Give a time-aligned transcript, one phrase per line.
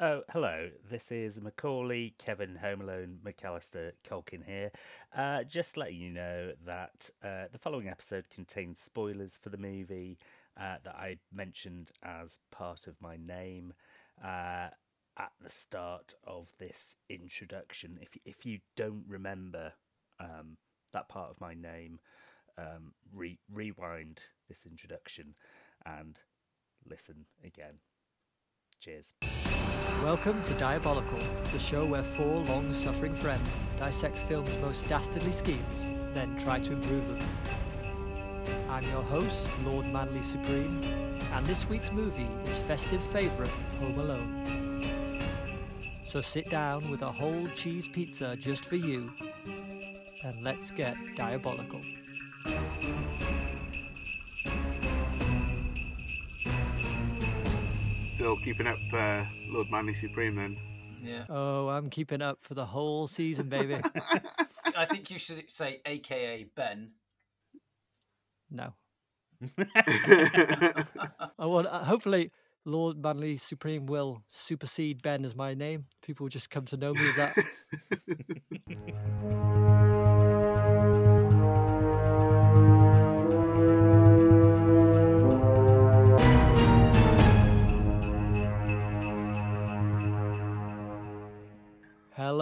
[0.00, 0.70] Oh, hello.
[0.90, 4.72] This is Macaulay, Kevin, Home Alone, McCallister, Culkin here.
[5.16, 10.18] Uh, just letting you know that uh, the following episode contains spoilers for the movie
[10.60, 13.72] uh, that I mentioned as part of my name
[14.20, 14.70] uh,
[15.16, 18.00] at the start of this introduction.
[18.02, 19.74] If if you don't remember
[20.18, 20.56] um,
[20.92, 22.00] that part of my name,
[22.58, 25.36] um, re- rewind this introduction
[25.86, 26.18] and
[26.84, 27.74] listen again.
[28.80, 29.12] Cheers.
[30.02, 31.18] Welcome to Diabolical,
[31.52, 36.72] the show where four long suffering friends dissect film's most dastardly schemes, then try to
[36.72, 37.26] improve them.
[38.70, 40.82] I'm your host, Lord Manly Supreme,
[41.32, 43.50] and this week's movie is festive favourite
[43.80, 44.82] Home Alone.
[46.06, 49.08] So sit down with a whole cheese pizza just for you,
[50.24, 51.80] and let's get diabolical.
[58.24, 60.56] Still keeping up uh, Lord Manly Supreme then.
[61.02, 61.26] Yeah.
[61.28, 63.76] Oh, I'm keeping up for the whole season, baby.
[64.74, 66.92] I think you should say AKA Ben.
[68.50, 68.72] No.
[69.58, 70.84] I
[71.40, 71.66] want.
[71.66, 72.32] Uh, hopefully,
[72.64, 75.84] Lord Manly Supreme will supersede Ben as my name.
[76.00, 77.36] People will just come to know me as that.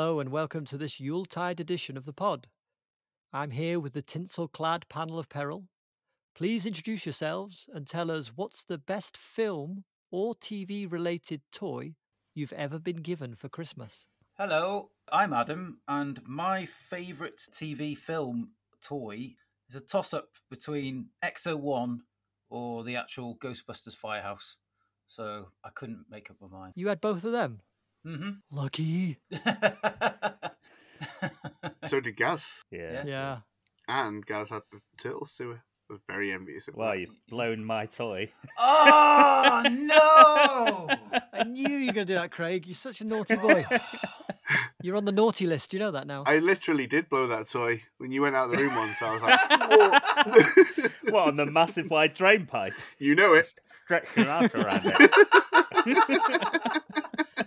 [0.03, 2.49] Hello and welcome to this Yuletide edition of the pod.
[3.33, 5.69] I'm here with the tinsel clad panel of peril.
[6.35, 11.95] Please introduce yourselves and tell us what's the best film or TV related toy
[12.35, 14.09] you've ever been given for Christmas.
[14.37, 19.37] Hello, I'm Adam, and my favourite TV film toy
[19.71, 22.01] is a toss up between Ecto 1
[22.51, 24.57] or the actual Ghostbusters Firehouse.
[25.07, 26.73] So I couldn't make up my mind.
[26.75, 27.61] You had both of them?
[28.05, 29.19] Hmm Lucky.
[31.87, 32.49] so did Gaz.
[32.71, 33.05] Yeah.
[33.07, 33.39] Yeah.
[33.89, 35.63] And Gaz had the turtle sewer.
[35.91, 36.99] I was very envious of Well, that.
[37.01, 38.31] you've blown my toy.
[38.59, 40.89] oh, no!
[41.33, 42.67] I knew you were going to do that, Craig.
[42.67, 43.67] You're such a naughty boy.
[44.83, 45.73] You're on the naughty list.
[45.73, 46.25] You know that now.
[46.27, 49.01] I literally did blow that toy when you went out of the room once.
[49.03, 49.39] I was like,
[49.71, 52.73] "Whoa." what on the massive wide drain pipe?
[52.99, 53.53] you know it.
[53.85, 55.11] Stretch your arm around it.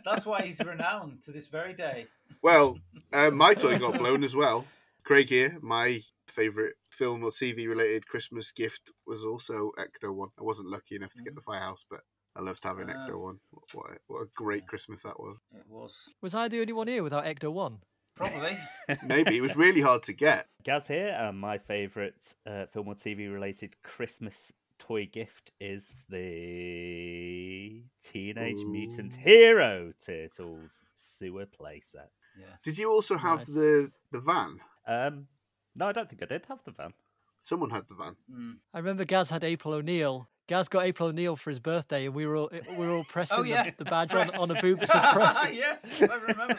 [0.05, 2.05] That's why he's renowned to this very day.
[2.41, 2.77] Well,
[3.11, 4.66] uh, my toy got blown as well.
[5.03, 10.29] Craig here, my favourite film or TV related Christmas gift was also Ecto 1.
[10.39, 12.01] I wasn't lucky enough to get the Firehouse, but
[12.35, 12.93] I loved having Ah.
[12.93, 13.39] Ecto 1.
[13.51, 15.38] What, what, a, what a great Christmas that was.
[15.53, 16.09] It was.
[16.22, 17.79] Was I the only one here without Ecto 1?
[18.16, 18.57] Probably.
[19.03, 19.37] Maybe.
[19.37, 20.47] It was really hard to get.
[20.63, 24.53] Gaz here, and my favourite uh, film or TV related Christmas
[24.88, 32.09] toy gift is the Teenage Mutant Hero Turtles sewer playset.
[32.40, 32.46] Yeah.
[32.63, 33.47] Did you also have Nice.
[33.47, 34.59] the, the van?
[34.88, 35.28] Um,
[35.75, 36.94] no, I don't think I did have the van.
[37.41, 38.16] Someone had the van.
[38.31, 38.57] Mm.
[38.73, 40.28] I remember Gaz had April O'Neil.
[40.47, 43.38] Gaz got April O'Neil for his birthday, and we were all, we were all pressing
[43.40, 43.72] Oh, the- yeah.
[43.78, 45.47] the, badge on, on a Bubis as press.
[45.52, 46.53] yes, I remember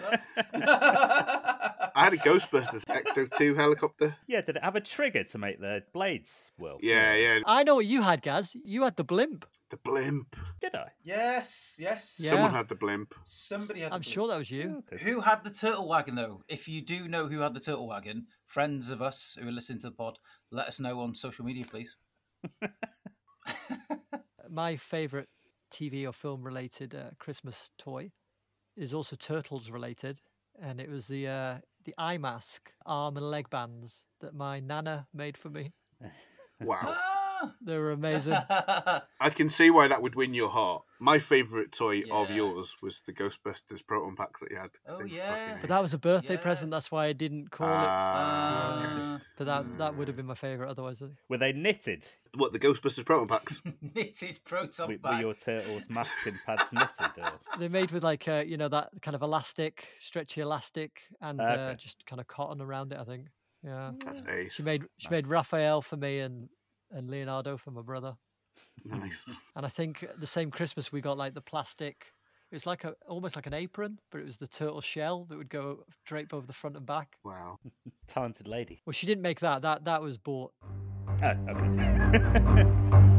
[0.53, 1.53] that.
[1.97, 4.15] I had a Ghostbusters Ecto 2 helicopter.
[4.27, 6.77] Yeah, did it have a trigger to make the blades whirl?
[6.83, 7.39] Yeah, yeah.
[7.47, 8.55] I know what you had, Gaz.
[8.55, 9.47] You had the blimp.
[9.71, 10.37] The blimp.
[10.61, 10.89] Did I?
[11.03, 12.17] yes, yes.
[12.19, 12.31] Yeah.
[12.31, 13.15] Someone had the blimp.
[13.25, 13.93] Somebody had.
[13.93, 14.83] I'm the sure that was you.
[14.93, 15.03] Okay.
[15.05, 16.43] Who had the turtle wagon though?
[16.49, 19.79] If you do know who had the turtle wagon, friends of us who are listening
[19.79, 20.19] to the pod,
[20.51, 21.97] let us know on social media, please.
[24.51, 25.29] My favourite
[25.73, 28.13] TV or film related uh, Christmas toy
[28.77, 30.21] is also Turtles related,
[30.61, 35.09] and it was the uh, the eye mask, arm and leg bands that my nana
[35.15, 35.73] made for me.
[36.61, 36.97] Wow.
[37.61, 38.35] They were amazing.
[38.49, 40.83] I can see why that would win your heart.
[40.99, 44.71] My favourite toy of yours was the Ghostbusters proton packs that you had.
[44.89, 45.59] Oh, yeah.
[45.61, 46.41] but that was a birthday Yeah.
[46.41, 46.71] present.
[46.71, 47.73] That's why I didn't call it.
[47.73, 49.03] Okay.
[49.03, 51.03] Uh, But that that would have been my favourite otherwise.
[51.03, 51.07] I.
[51.29, 52.07] Were they knitted?
[52.35, 53.61] What, the Ghostbusters proton packs?
[53.95, 55.45] knitted proton Were, were your bags.
[55.45, 57.19] turtles' masking pads knitted?
[57.19, 57.59] Or...
[57.59, 61.75] They're made with like uh, you know that kind of elastic, stretchy elastic, and uh,
[61.75, 62.99] just kind of cotton around it.
[62.99, 63.27] I think.
[63.63, 63.93] Yeah.
[64.05, 64.55] That's ace.
[64.55, 66.49] She made she made Raphael for me and
[66.91, 68.17] and Leonardo for my brother.
[68.85, 69.25] Nice.
[69.55, 72.07] And I think the same Christmas we got like the plastic.
[72.51, 75.37] It was like a almost like an apron, but it was the turtle shell that
[75.37, 77.17] would go drape over the front and back.
[77.25, 77.59] Wow.
[78.07, 78.81] Talented lady.
[78.87, 79.63] Well, she didn't make that.
[79.63, 80.53] That that was bought.
[81.23, 83.03] Oh, okay.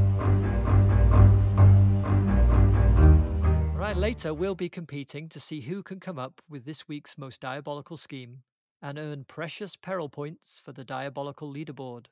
[3.88, 7.40] Right, later we'll be competing to see who can come up with this week's most
[7.40, 8.40] diabolical scheme
[8.82, 12.08] and earn precious peril points for the diabolical leaderboard.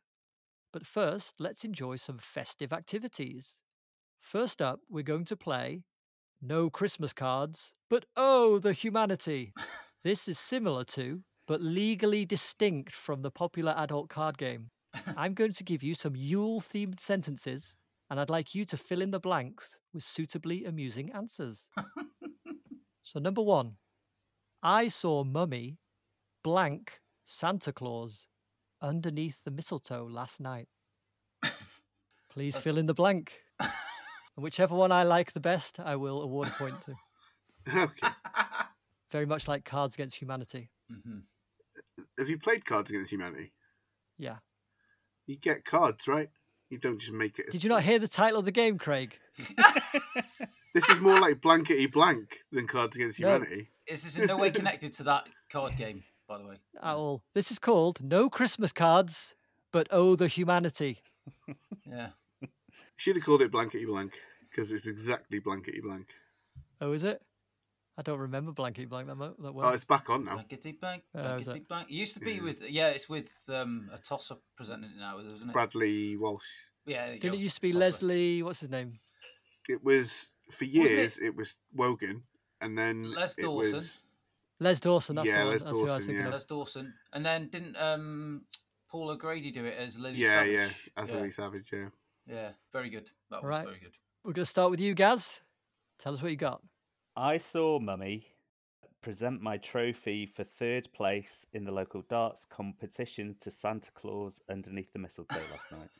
[0.76, 3.56] But first, let's enjoy some festive activities.
[4.20, 5.84] First up, we're going to play
[6.42, 9.54] No Christmas cards, but oh, the humanity.
[10.04, 14.70] this is similar to, but legally distinct from the popular adult card game.
[15.16, 17.78] I'm going to give you some Yule themed sentences,
[18.10, 21.70] and I'd like you to fill in the blanks with suitably amusing answers.
[23.02, 23.78] so, number one
[24.62, 25.78] I saw Mummy
[26.44, 28.28] blank Santa Claus
[28.82, 30.68] underneath the mistletoe last night.
[32.32, 33.40] Please fill in the blank.
[33.60, 33.70] And
[34.36, 36.96] whichever one I like the best, I will award a point to.
[37.84, 38.08] Okay.
[39.12, 40.70] Very much like Cards Against Humanity.
[40.92, 41.22] Mhm.
[42.20, 43.54] Have you played Cards Against Humanity?
[44.18, 44.38] Yeah.
[45.28, 46.30] You get cards, right?
[46.70, 47.52] You don't just make it.
[47.52, 49.18] Did you not hear the title of the game, Craig?
[50.76, 53.30] This is more like blankety blank than Cards Against No.
[53.30, 53.70] Humanity.
[53.88, 56.56] This is in no way connected to that card game, by the way.
[56.82, 57.24] At all.
[57.34, 59.36] This is called No Christmas Cards,
[59.72, 61.02] but Oh the Humanity.
[61.88, 62.10] Yeah.
[62.98, 64.14] Should have called it blankety blank
[64.50, 66.08] because it's exactly blankety blank.
[66.82, 67.22] Oh, is it?
[67.98, 69.70] I don't remember Blankety Blank that, mo- that well.
[69.70, 70.34] Oh, it's back on now.
[70.36, 71.68] Blankety blank, Oh, is blankety it?
[71.70, 71.90] blank.
[71.90, 72.42] It used to be Yeah.
[72.44, 75.54] with yeah, it's with um, a tosser presenting it now, isn't it?
[75.54, 76.44] Bradley Walsh.
[76.86, 77.34] Yeah, Didn't go.
[77.34, 77.80] it used to be Tosser.
[77.80, 78.44] Leslie?
[78.44, 79.00] What's his name?
[79.70, 81.18] It was for years.
[81.18, 81.36] it?
[81.36, 82.24] was Wogan,
[82.60, 84.04] and then Les it was
[84.60, 85.16] Les Dawson.
[85.16, 85.54] That's Yeah, the one.
[85.54, 86.30] Les That's who I Dawson, yeah.
[86.30, 88.42] Les Dawson, and then didn't um,
[88.90, 90.52] Paul O'Grady do it as Lily yeah, Savage?
[90.54, 91.04] yeah, yeah.
[91.04, 91.16] as yeah.
[91.16, 91.70] Lily Savage.
[91.74, 91.90] Yeah,
[92.28, 93.10] Yeah, very good.
[93.32, 93.66] That was Right.
[93.66, 93.94] very good.
[94.24, 95.42] We're going to start with you, Gaz.
[96.00, 96.62] Tell us what you got.
[97.16, 98.28] I saw Mummy
[99.02, 104.92] present my trophy for third place in the local darts competition to Santa Claus underneath
[104.94, 105.92] the mistletoe last night.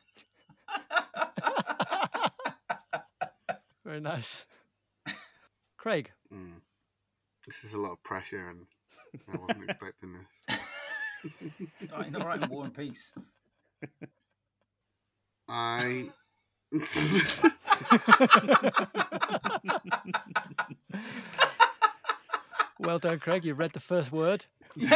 [3.84, 4.46] Very nice.
[5.76, 6.10] Craig.
[6.32, 6.54] mm.
[7.46, 8.66] This is a lot of pressure, and
[9.32, 10.12] I wasn't expecting
[10.48, 10.58] this.
[11.92, 13.12] All right, all right, in War and Peace.
[15.48, 16.10] I.
[22.78, 23.44] Well done, Craig.
[23.44, 24.44] You read the first word.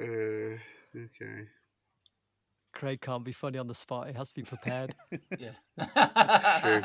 [0.00, 0.54] Uh,
[0.94, 1.48] okay.
[2.78, 4.06] Craig can't be funny on the spot.
[4.06, 4.94] He has to be prepared.
[5.38, 6.60] yeah.
[6.60, 6.82] true.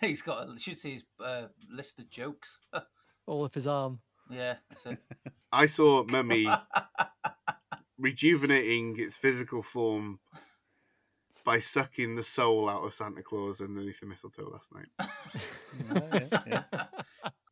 [0.08, 0.48] He's got.
[0.48, 2.60] A, should see his uh, list of jokes.
[3.26, 3.98] All up his arm.
[4.30, 4.86] yeah, that's.
[5.50, 6.46] I saw Mummy
[7.98, 10.20] rejuvenating its physical form
[11.44, 15.08] by sucking the soul out of Santa Claus underneath the mistletoe last night.
[16.22, 16.84] yeah, yeah.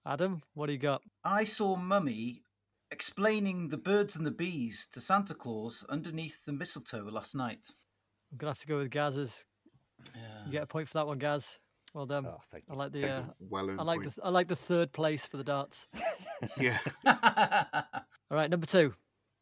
[0.07, 1.03] Adam, what do you got?
[1.25, 2.43] I saw Mummy
[2.93, 7.69] explaining the birds and the bees to Santa Claus underneath the mistletoe last night.
[8.31, 9.45] I'm going to have to go with Gaz's.
[10.15, 10.21] Yeah.
[10.47, 11.59] You get a point for that one, Gaz.
[11.95, 12.27] Well done.
[12.27, 14.15] Oh, thank I like the Takes uh, a well-earned I like the point.
[14.15, 15.87] th- I like the third place for the darts.
[16.59, 16.79] Yeah.
[17.07, 18.95] All right, number two.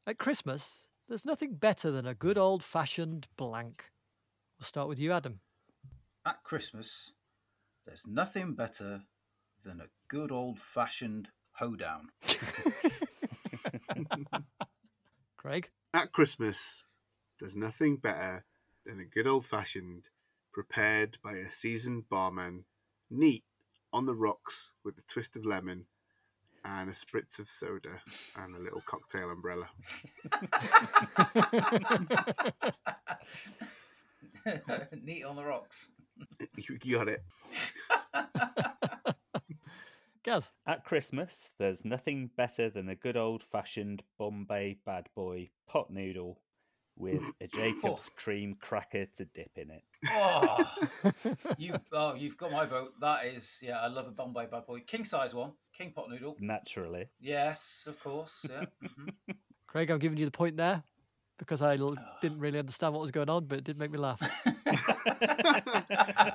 [0.06, 3.85] At Christmas, there's nothing better than a good old fashioned blank.
[4.58, 5.41] We'll start with you, Adam.
[6.26, 7.12] At Christmas,
[7.87, 9.03] there's nothing better
[9.64, 12.08] than a good old fashioned hoedown.
[15.37, 15.70] Craig.
[15.94, 16.84] At Christmas,
[17.38, 18.44] there's nothing better
[18.84, 20.05] than a good old-fashioned,
[20.52, 22.64] prepared by a seasoned barman,
[23.11, 23.44] neat
[23.93, 25.87] on the rocks with a twist of lemon
[26.64, 28.02] and a spritz of soda
[28.37, 29.69] and a little cocktail umbrella.
[35.02, 35.93] Neat on the rocks.
[36.56, 37.25] You got it.
[40.22, 40.50] Gaz.
[40.67, 46.43] At Christmas, there's nothing better than a good old fashioned Bombay bad boy pot noodle
[46.96, 49.82] with a Jacob's cream cracker to dip in it.
[50.10, 50.65] Oh,
[51.56, 52.93] you, oh, you've got my vote.
[53.00, 54.81] That is, yeah, I love a Bombay bad boy.
[54.81, 56.36] King size one, king pot noodle.
[56.39, 57.06] Naturally.
[57.19, 58.44] Yes, of course.
[58.48, 58.65] Yeah.
[58.84, 59.15] mhm.
[59.67, 60.82] Craig, I'm giving you the point there
[61.41, 63.99] because I l- didn't really understand what was going on, but it did make me
[63.99, 64.20] laugh.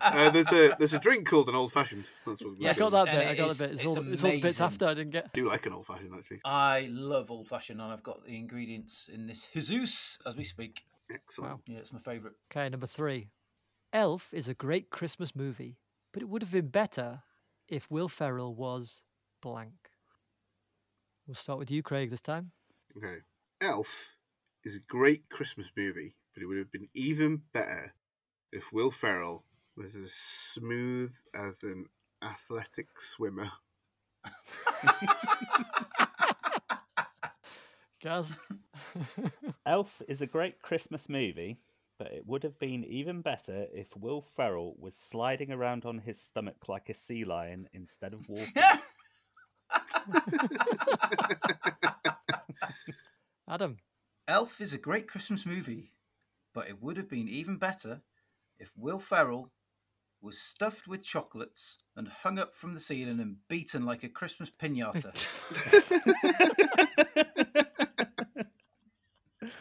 [0.06, 2.06] Uh, there's a there's a drink called an old fashioned.
[2.26, 3.28] That's what Yes, I got that and bit.
[3.28, 3.74] I it got is- the bit.
[3.74, 4.66] It's, it's all, it's all the bits amazing.
[4.66, 5.26] after I didn't get.
[5.26, 6.42] I do like an old fashioned actually.
[6.46, 10.84] I love old fashioned, and I've got the ingredients in this Jesus as we speak.
[11.12, 11.52] Excellent.
[11.54, 11.60] Wow.
[11.68, 12.36] Yeah, it's my favourite.
[12.52, 13.30] Okay, number three.
[13.94, 15.78] Elf is a great Christmas movie,
[16.14, 17.22] but it would have been better
[17.68, 19.02] if Will Ferrell was
[19.42, 19.90] blank.
[21.28, 22.52] We'll start with you, Craig, this time.
[22.98, 23.18] Okay.
[23.62, 24.15] Elf
[24.66, 27.94] is a great Christmas movie, but it would have been even better
[28.52, 29.46] if Will Ferrell
[29.78, 31.86] was as smooth as an
[32.24, 33.52] athletic swimmer.
[38.02, 38.36] Gaz.
[39.66, 41.60] Elf is a great Christmas movie,
[42.00, 46.20] but it would have been even better if Will Ferrell was sliding around on his
[46.20, 48.52] stomach like a sea lion instead of walking.
[53.48, 53.78] Adam.
[54.28, 55.92] Elf is a great Christmas movie,
[56.54, 58.02] but it would have been even better
[58.58, 59.52] if Will Ferrell
[60.22, 64.50] was stuffed with chocolates and hung up from the ceiling and beaten like a Christmas
[64.50, 65.14] pinata.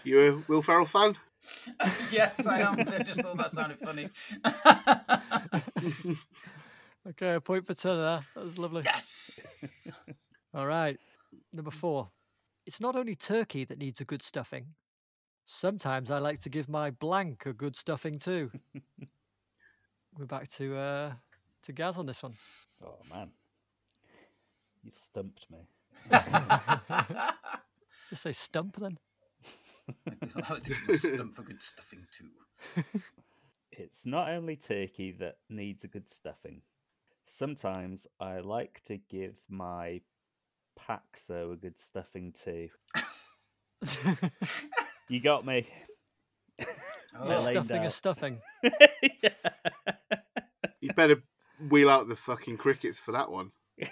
[0.02, 1.16] You a Will Ferrell fan?
[2.12, 2.78] yes, I am.
[2.78, 4.10] I just thought that sounded funny.
[7.06, 8.24] Okay, a point for Turner.
[8.34, 8.80] That was lovely.
[8.82, 9.92] yes.
[10.54, 10.98] All right.
[11.52, 12.08] Number four.
[12.66, 14.74] It's not only turkey that needs a good stuffing.
[15.46, 18.50] Sometimes I like to give my blank a good stuffing too.
[20.18, 21.12] We're back to uh
[21.64, 22.34] to Gaz on this one.
[22.82, 23.30] Oh man,
[24.82, 25.68] you've stumped me.
[28.08, 28.98] Just say stump then.
[30.46, 32.82] I like to give my stump a good stuffing too.
[33.76, 36.62] It's not only turkey that needs a good stuffing.
[37.26, 40.02] Sometimes I like to give my
[40.78, 42.68] Paxo a good stuffing too.
[45.08, 45.68] You got me.
[47.14, 47.92] Oh, Yeah, You're stuffing a out.
[47.92, 48.40] stuffing.
[50.80, 51.22] You better
[51.70, 53.52] wheel out the fucking crickets for that one.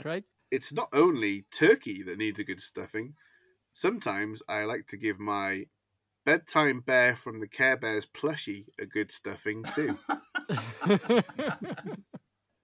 [0.00, 0.24] Craig?
[0.50, 3.14] It's not only turkey that needs a good stuffing.
[3.72, 5.66] Sometimes I like to give my
[6.24, 9.98] bedtime bear from the Care Bears plushie a good stuffing too.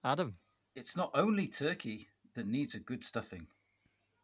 [0.03, 0.35] Adam.
[0.75, 3.47] It's not only turkey that needs a good stuffing.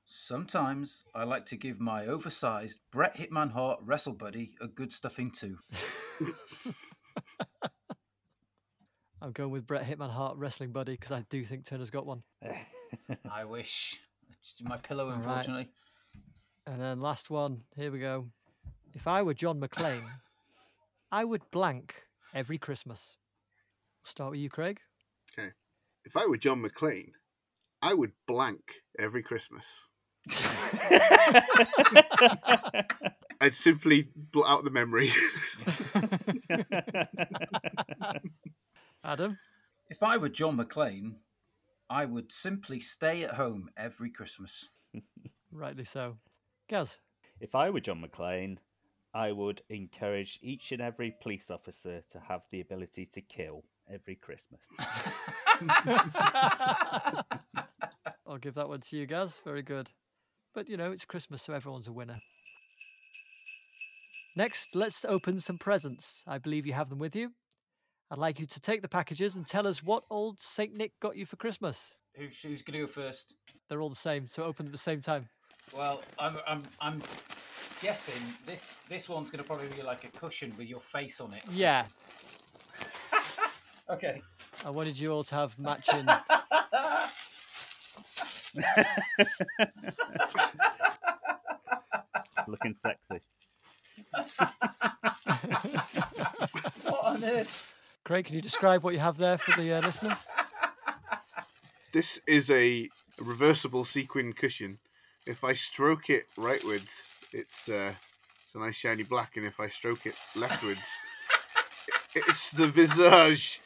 [0.05, 5.29] Sometimes I like to give my oversized Brett Hitman Hart wrestle buddy a good stuffing
[5.29, 5.59] too.
[9.21, 12.23] I'm going with Brett Hitman Hart wrestling buddy because I do think Turner's got one.
[13.31, 13.99] I wish.
[14.41, 15.17] It's my pillow, All right.
[15.17, 15.67] unfortunately.
[16.65, 18.27] And then last one, here we go.
[18.93, 20.03] If I were John McClane,
[21.11, 21.95] I would blank
[22.33, 23.17] every Christmas.
[24.03, 24.79] We'll start with you, Craig.
[25.37, 25.49] Okay.
[26.05, 27.11] If I were John McClane,
[27.81, 28.61] I would blank
[28.97, 29.87] every Christmas.
[33.41, 35.11] I'd simply blot out the memory.
[39.03, 39.37] Adam.
[39.89, 41.15] If I were John McClane,
[41.89, 44.67] I would simply stay at home every Christmas.
[45.51, 46.17] Rightly so.
[46.67, 46.97] Gaz.
[47.39, 48.57] If I were John McClane,
[49.13, 54.15] I would encourage each and every police officer to have the ability to kill every
[54.15, 54.61] Christmas.
[58.27, 59.41] I'll give that one to you, Gaz.
[59.43, 59.89] Very good.
[60.53, 62.15] But you know, it's Christmas, so everyone's a winner.
[64.35, 66.23] Next, let's open some presents.
[66.27, 67.31] I believe you have them with you.
[68.11, 71.15] I'd like you to take the packages and tell us what old Saint Nick got
[71.15, 71.93] you for Christmas.
[72.15, 73.35] Who's, who's going to go first?
[73.67, 75.29] They're all the same, so open them at the same time.
[75.75, 77.01] Well, I'm, I'm, I'm
[77.81, 81.33] guessing this this one's going to probably be like a cushion with your face on
[81.33, 81.43] it.
[81.51, 81.85] Yeah,
[83.89, 84.21] Okay.
[84.63, 86.05] I wanted you all to have matching.
[92.47, 93.21] Looking sexy.
[96.83, 97.99] What on earth?
[98.03, 100.15] Craig, can you describe what you have there for the uh, listener?
[101.91, 104.77] this is a reversible sequin cushion.
[105.25, 107.93] If I stroke it rightwards, it's uh,
[108.43, 110.97] it's a nice shiny black, and if I stroke it leftwards,
[112.15, 113.59] it's the visage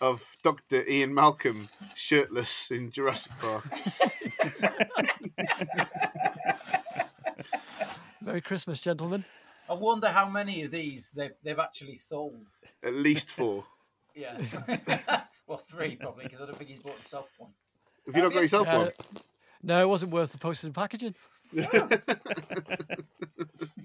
[0.00, 0.84] of Dr.
[0.88, 3.64] Ian Malcolm shirtless in Jurassic Park.
[8.20, 9.24] Merry Christmas, gentlemen.
[9.68, 12.46] I wonder how many of these they've they've actually sold.
[12.82, 13.64] At least four.
[14.14, 14.36] Yeah.
[15.46, 17.50] well, three probably because I don't think he's bought himself one.
[18.06, 18.90] Have you not got yourself Uh, one?
[19.62, 21.14] no, it wasn't worth the postage and packaging.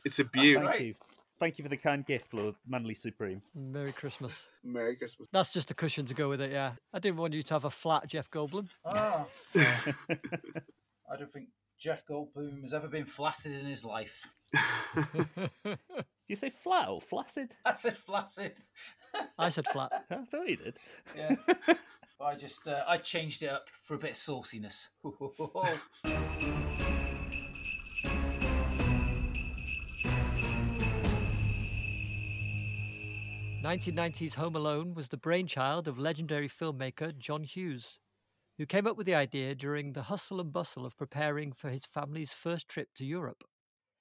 [0.04, 0.96] It's a beaut.
[1.40, 1.64] Thank you.
[1.64, 3.42] You for the kind gift, Lord Manly Supreme.
[3.54, 4.48] Merry Christmas.
[4.64, 5.30] Merry Christmas.
[5.32, 6.74] That's just a cushion to go with it, yeah.
[6.94, 8.68] I didn't want you to have a flat Jeff Goldblum.
[8.86, 9.26] Ah.
[9.56, 11.50] I don't think
[11.80, 14.28] Jeff Goldblum has ever been flaccid in his life.
[15.64, 15.78] Did
[16.28, 17.56] you say flat or flaccid?
[17.66, 18.54] I said flaccid.
[19.38, 20.06] I said flat.
[20.10, 20.80] I thought you did.
[21.16, 21.36] Yeah.
[22.22, 24.88] I just uh, I changed it up for a bit of sauciness.
[33.64, 37.98] 1990's Home Alone was the brainchild of legendary filmmaker John Hughes,
[38.58, 41.86] who came up with the idea during the hustle and bustle of preparing for his
[41.86, 43.46] family's first trip to Europe.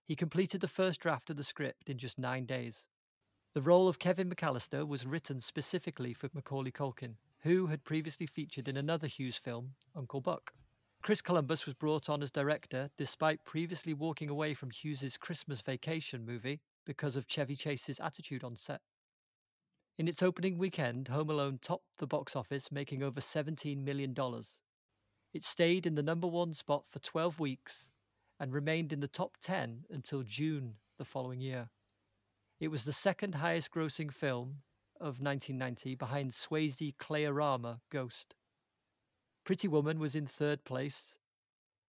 [0.05, 2.89] He completed the first draft of the script in just nine days.
[3.55, 8.67] The role of Kevin McCallister was written specifically for Macaulay Culkin, who had previously featured
[8.67, 10.53] in another Hughes film, Uncle Buck.
[11.05, 16.27] Chris Columbus was brought on as director despite previously walking away from Hughes's Christmas Vacation
[16.27, 18.81] movie because of Chevy Chase's attitude on set.
[19.99, 24.15] In its opening weekend, Home Alone topped the box office, making over $17 million.
[25.35, 27.91] It stayed in the number one spot for 12 weeks
[28.41, 31.69] and remained in the top 10 until June the following year.
[32.59, 34.63] It was the second highest grossing film
[34.99, 38.35] of 1990 behind Swayze Clayarama Ghost.
[39.45, 41.15] Pretty Woman was in third place,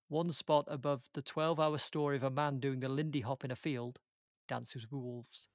[0.10, 3.52] one spot above the 12 hour story of a man doing the Lindy Hop in
[3.52, 4.00] a field,
[4.48, 5.48] Dances with Wolves.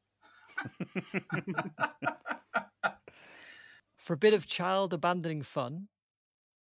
[3.96, 5.88] For a bit of child abandoning fun,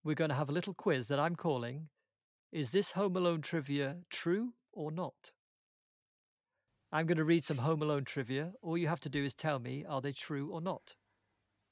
[0.04, 1.88] we're going to have a little quiz that I'm calling
[2.52, 5.32] Is this Home Alone trivia true or not?
[6.90, 8.52] I'm going to read some Home Alone trivia.
[8.62, 10.94] All you have to do is tell me are they true or not.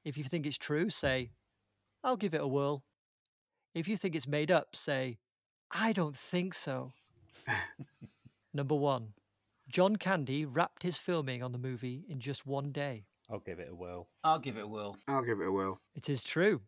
[0.05, 1.31] If you think it's true, say,
[2.05, 2.85] I'll give it a whirl.
[3.75, 5.19] If you think it's made up, say,
[5.71, 6.93] I don't think so.
[8.55, 9.13] Number one,
[9.69, 13.05] John Candy wrapped his filming on the movie in just one day.
[13.31, 14.09] I'll give it a whirl.
[14.23, 14.97] I'll give it a whirl.
[15.09, 15.81] I'll give it a whirl.
[15.95, 16.61] It is true,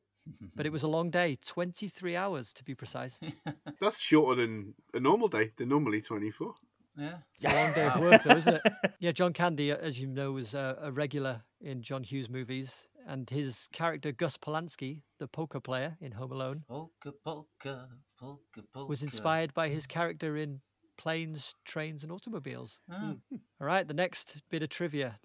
[0.57, 3.21] but it was a long day 23 hours to be precise.
[3.81, 5.53] That's shorter than a normal day.
[5.57, 6.55] They're normally 24.
[6.97, 7.19] Yeah.
[7.37, 8.63] It's a long day of work, though, isn't it?
[9.01, 12.89] Yeah, John Candy, uh, as you know, was a, a regular in John Hughes movies,
[13.07, 17.89] and his character Gus Polanski, the poker player in Home Alone, Polka, polka,
[18.19, 18.89] polka, polka.
[18.89, 20.61] was inspired by his character in
[20.99, 22.81] Planes, Trains, and Automobiles.
[22.91, 25.19] Ah, All right, the next bit of trivia.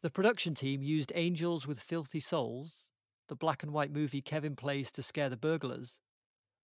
[0.00, 2.88] The production team used Angels with Filthy Souls,
[3.28, 6.00] the black and white movie Kevin plays to scare the burglars,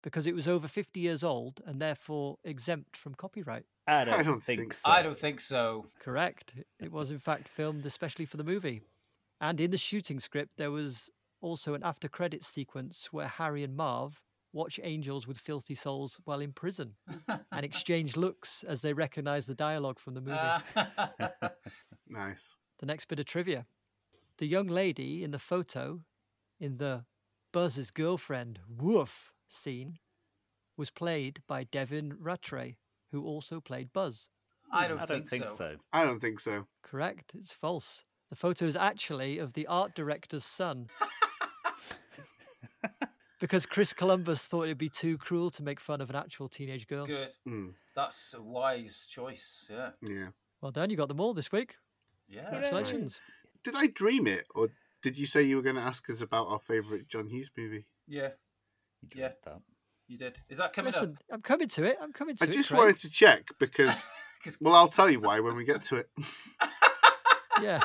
[0.03, 3.65] because it was over 50 years old and therefore exempt from copyright.
[3.87, 4.91] I don't, don't think, think so.
[4.91, 5.87] I don't think so.
[6.01, 6.55] Correct.
[6.81, 8.83] It was, in fact, filmed especially for the movie.
[9.41, 13.77] And in the shooting script, there was also an after credits sequence where Harry and
[13.77, 14.21] Marv
[14.53, 16.95] watch angels with filthy souls while in prison
[17.53, 21.49] and exchange looks as they recognize the dialogue from the movie.
[22.11, 22.57] Nice.
[22.79, 23.67] the next bit of trivia.
[24.39, 26.01] The young lady in the photo
[26.59, 27.05] in the
[27.53, 29.99] Buzz's girlfriend woof scene
[30.79, 32.77] was played by Devin Ratray,
[33.11, 34.31] who also played Buzz.
[34.73, 35.55] I hmm, don't, I don't think, so.
[35.57, 35.77] so.
[35.93, 36.67] I don't think so.
[36.83, 38.05] Correct, it's false.
[38.29, 40.87] The photo is actually of the art director's son.
[43.41, 46.87] because Chris Columbus thought it'd be too cruel to make fun of an actual teenage
[46.87, 47.07] girl.
[47.07, 47.31] Good.
[47.47, 49.67] Mm, That's a wise choice.
[49.71, 49.91] Yeah.
[50.03, 50.27] yeah.
[50.61, 51.75] Well done, you got them all this week.
[52.29, 52.49] Yeah.
[52.51, 53.21] Congratulations.
[53.65, 54.69] Did I dream it, or
[55.03, 57.87] did you say you were going to ask us about our favourite John Hughes movie?
[58.07, 58.31] Yeah.
[59.03, 59.31] You Yeah.
[59.45, 59.61] that.
[60.09, 60.39] You did.
[60.49, 61.99] Is that coming Listen, I'm coming to it.
[62.01, 62.51] I'm coming to I it.
[62.51, 62.79] I just Craig.
[62.79, 64.09] wanted to check because,
[64.61, 66.09] well, I'll tell you why when we get to it.
[67.61, 67.83] Yeah,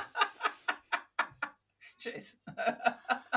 [1.97, 2.35] Cheers.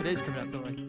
[0.00, 0.88] it is coming up, don't worry.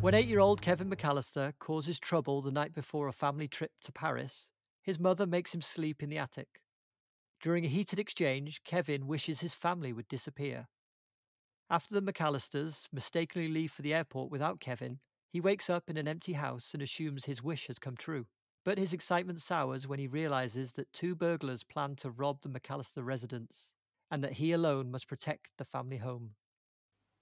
[0.00, 3.90] When eight year old Kevin McCallister causes trouble the night before a family trip to
[3.90, 6.62] Paris, his mother makes him sleep in the attic.
[7.42, 10.68] During a heated exchange, Kevin wishes his family would disappear.
[11.68, 15.00] After the McCallisters mistakenly leave for the airport without Kevin,
[15.32, 18.26] he wakes up in an empty house and assumes his wish has come true.
[18.64, 23.04] But his excitement sours when he realizes that two burglars plan to rob the McCallister
[23.04, 23.70] residence
[24.10, 26.30] and that he alone must protect the family home.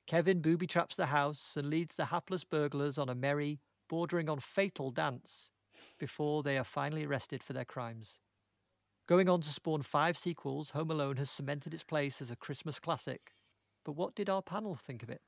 [0.07, 4.39] Kevin booby traps the house and leads the hapless burglars on a merry, bordering on
[4.39, 5.51] fatal dance
[5.99, 8.19] before they are finally arrested for their crimes.
[9.07, 12.79] Going on to spawn five sequels, Home Alone has cemented its place as a Christmas
[12.79, 13.35] classic.
[13.85, 15.21] But what did our panel think of it?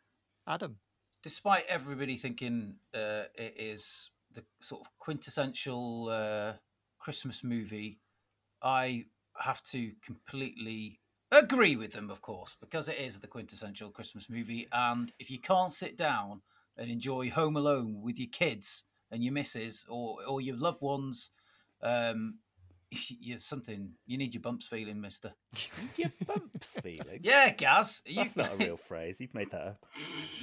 [0.46, 0.78] Adam.
[1.26, 6.52] Despite everybody thinking uh, it is the sort of quintessential uh,
[7.00, 7.98] Christmas movie,
[8.62, 11.00] I have to completely
[11.32, 14.68] agree with them, of course, because it is the quintessential Christmas movie.
[14.70, 16.42] And if you can't sit down
[16.76, 21.32] and enjoy Home Alone with your kids and your missus or or your loved ones,
[21.82, 22.38] um,
[23.20, 23.90] you're something.
[24.06, 25.32] You need your bumps feeling, Mister.
[25.96, 27.20] Your bumps feeling.
[27.22, 28.02] Yeah, Gaz.
[28.06, 29.20] you- That's not a real phrase.
[29.20, 29.78] You've made that up.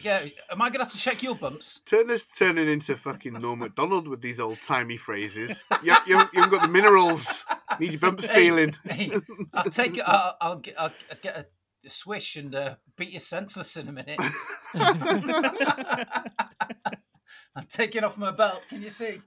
[0.03, 0.19] yeah.
[0.51, 1.79] Am I gonna have to check your bumps?
[1.85, 5.63] Turner's turning into fucking Norm Macdonald with these old timey phrases.
[5.83, 7.45] You, you, you haven't got the minerals.
[7.79, 8.75] Need your bumps Hey, feeling.
[8.85, 9.11] Hey,
[9.53, 10.03] I'll take it.
[10.05, 10.75] I'll, I'll get.
[10.79, 11.45] I'll get a,
[11.85, 14.19] a swish and uh, beat you senseless in a minute.
[17.55, 18.61] I'm taking off my belt.
[18.69, 19.21] Can you see?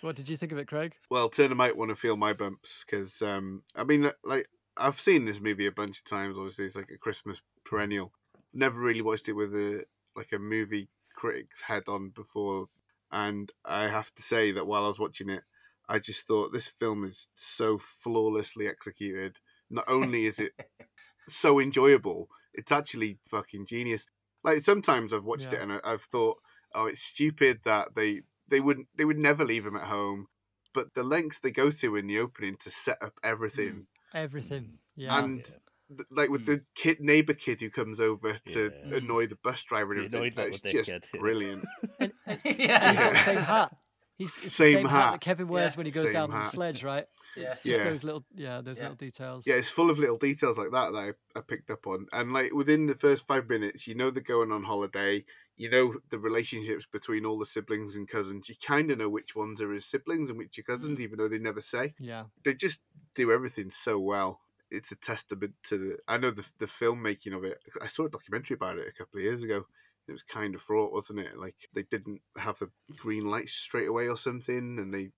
[0.00, 0.94] What did you think of it, Craig?
[1.10, 5.24] well, Turner might want to feel my bumps because, um, I mean, like I've seen
[5.24, 6.36] this movie a bunch of times.
[6.36, 8.12] Obviously, it's like a Christmas perennial.
[8.52, 9.84] Never really watched it with a
[10.16, 12.66] like a movie critic's head on before,
[13.10, 15.42] and I have to say that while I was watching it,
[15.88, 19.38] I just thought this film is so flawlessly executed.
[19.70, 20.52] Not only is it
[21.28, 24.06] so enjoyable, it's actually fucking genius.
[24.42, 25.58] Like sometimes I've watched Yeah.
[25.60, 26.38] it and I've thought,
[26.74, 30.26] oh, it's stupid that they they wouldn't they would never leave him at home,
[30.72, 34.78] but the lengths they go to in the opening to set up everything Everything.
[34.96, 35.18] Yeah.
[35.18, 35.96] and Yeah.
[35.96, 36.46] th- like with Mm.
[36.46, 38.96] the kid neighbor kid who comes over to Yeah.
[38.96, 40.48] annoy the bus driver and The everything.
[40.48, 41.20] It's just dickhead, yeah.
[41.20, 41.64] brilliant.
[42.00, 43.24] And, and yeah, he's got the Yeah.
[43.24, 43.76] same hat.
[44.16, 44.90] He's it's the Same same hat.
[45.04, 45.10] hat.
[45.12, 45.76] that Kevin wears Yeah.
[45.76, 47.04] when he goes Same down on the sledge, right?
[47.36, 47.42] yeah.
[47.48, 47.82] Just Yeah.
[47.90, 48.84] those little, yeah, those Yeah.
[48.84, 49.44] little details.
[49.44, 52.06] Yeah, it's full of little details like that that I, I picked up on.
[52.12, 55.24] And like within the first five minutes, you know they're going on holiday.
[55.56, 58.48] You know the relationships between all the siblings and cousins.
[58.48, 61.28] You kind of know which ones are his siblings and which are cousins, even though
[61.28, 61.94] they never say.
[61.98, 62.24] Yeah.
[62.44, 62.80] They just
[63.14, 64.40] do everything so well.
[64.70, 65.96] It's a testament to the.
[66.08, 67.58] I know the the filmmaking of it.
[67.80, 69.66] I saw a documentary about it a couple of years ago.
[70.08, 71.38] It was kind of fraught, wasn't it?
[71.38, 75.10] Like they didn't have a green light straight away or something, and they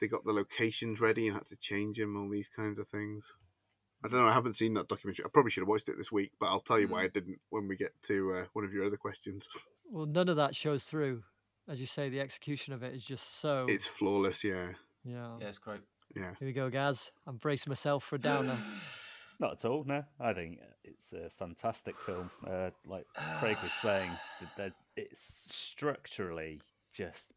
[0.00, 2.16] they got the locations ready and had to change them.
[2.16, 3.32] All these kinds of things.
[4.04, 4.28] I don't know.
[4.28, 5.24] I haven't seen that documentary.
[5.24, 7.38] I probably should have watched it this week, but I'll tell you why I didn't
[7.48, 9.46] when we get to uh, one of your other questions.
[9.94, 11.22] Well, none of that shows through.
[11.68, 13.64] As you say, the execution of it is just so.
[13.68, 14.42] It's flawless.
[14.42, 14.70] Yeah,
[15.04, 15.36] yeah.
[15.40, 15.82] Yeah, it's great.
[16.16, 16.32] yeah.
[16.40, 17.12] Here we go, Gaz.
[17.28, 18.56] I'm bracing myself for a downer.
[19.38, 19.84] Not at all.
[19.84, 22.28] No, I think it's a fantastic film.
[22.44, 23.06] Uh, like
[23.38, 24.10] Craig was saying,
[24.56, 26.60] th- it's structurally
[26.92, 27.32] just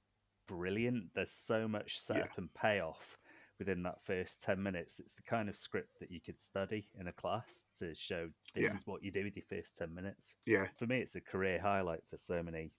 [0.48, 1.14] brilliant.
[1.14, 3.18] There's so much setup and payoff
[3.60, 5.00] within that first ten minutes.
[5.00, 8.66] It's the kind of script that you could study in a class to show this
[8.66, 8.76] Yeah.
[8.76, 10.36] is what you do with your first ten minutes.
[10.46, 12.72] Yeah, For me, it's a career highlight for so many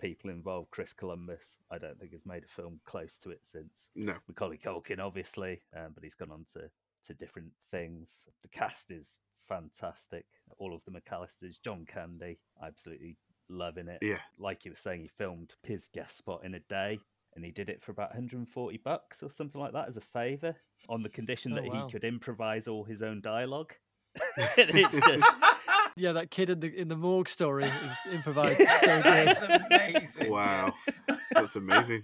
[0.00, 0.70] people involved.
[0.70, 3.88] Chris Columbus, I don't think has made a film close to it since.
[3.94, 6.70] no, Macaulay Culkin, obviously, um, but he's gone on to,
[7.04, 8.26] to different things.
[8.42, 10.24] The cast is fantastic.
[10.58, 13.16] All of the McCallisters, John Candy, absolutely
[13.48, 13.98] loving it.
[14.00, 17.00] yeah, Like you were saying, he filmed his guest spot in a day.
[17.40, 20.56] And he did it for about 140 bucks or something like that as a favour,
[20.90, 21.86] on the condition Oh, that wow.
[21.86, 23.72] he could improvise all his own dialogue.
[24.58, 25.26] it's just
[25.96, 29.28] yeah, that kid in the in the morgue story is improvised so good.
[29.28, 30.30] it's amazing.
[30.30, 30.74] Wow.
[31.32, 32.02] that's amazing.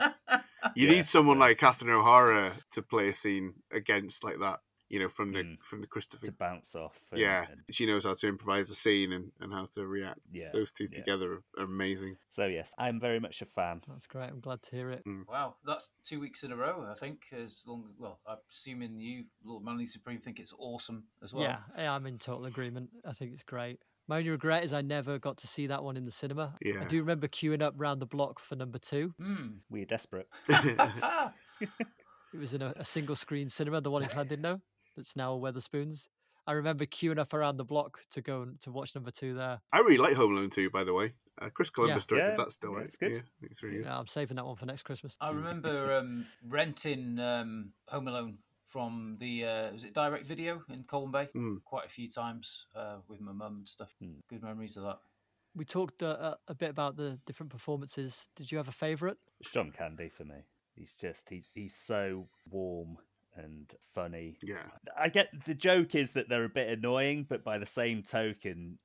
[0.74, 4.60] You Yeah, need someone so- like Catherine O'Hara to play a scene against like that.
[4.88, 5.62] You know, from the Mm.
[5.64, 6.24] from the Christopher.
[6.26, 7.00] to bounce off.
[7.10, 10.20] and- yeah, and- she knows how to improvise a scene and, and how to react.
[10.32, 10.50] yeah.
[10.52, 10.96] Those two yeah.
[10.98, 12.16] together are amazing.
[12.28, 13.82] So yes, I'm very much a fan.
[13.88, 14.28] That's great.
[14.30, 15.02] I'm glad to hear it.
[15.28, 16.86] Wow, that's two weeks in a row.
[16.88, 21.34] I think as long well, I'm assuming you, Lord Manly Supreme, think it's awesome as
[21.34, 21.42] well.
[21.44, 22.90] Yeah, yeah, I'm in total agreement.
[23.04, 23.80] I think it's great.
[24.08, 26.54] My only regret is I never got to see that one in the cinema.
[26.62, 26.80] Yeah.
[26.80, 29.12] I do remember queuing up round the block for number two.
[29.18, 29.58] Hmm.
[29.68, 30.28] We're desperate.
[32.34, 34.60] It was in a, a single screen cinema, the one in Llandudno,
[34.96, 36.08] that's now a Wetherspoons.
[36.48, 39.60] I remember queuing up around the block to go and to watch number two there.
[39.72, 41.12] I really like Home Alone 2, by the way.
[41.42, 42.84] Uh, Chris Columbus directed Yeah, that still, right?
[42.86, 43.10] it's good.
[43.12, 43.86] Yeah, I think it's really good.
[43.86, 45.16] Yeah, I'm saving that one for next Christmas.
[45.20, 50.84] I remember um, renting um, Home Alone from the uh, was it Direct Video in
[50.84, 51.62] Colwyn Bay Mm.
[51.64, 53.94] quite a few times uh, with my mum and stuff.
[54.02, 54.20] Mm.
[54.30, 54.98] Good memories of that.
[55.54, 58.28] We talked uh, uh, a bit about the different performances.
[58.36, 59.16] Did you have a favourite?
[59.40, 60.36] It's John Candy for me.
[60.74, 62.98] He's just he's he's so warm
[63.36, 64.36] and funny.
[64.42, 64.62] Yeah.
[64.98, 68.78] I get the joke is that they're a bit annoying, but by the same token,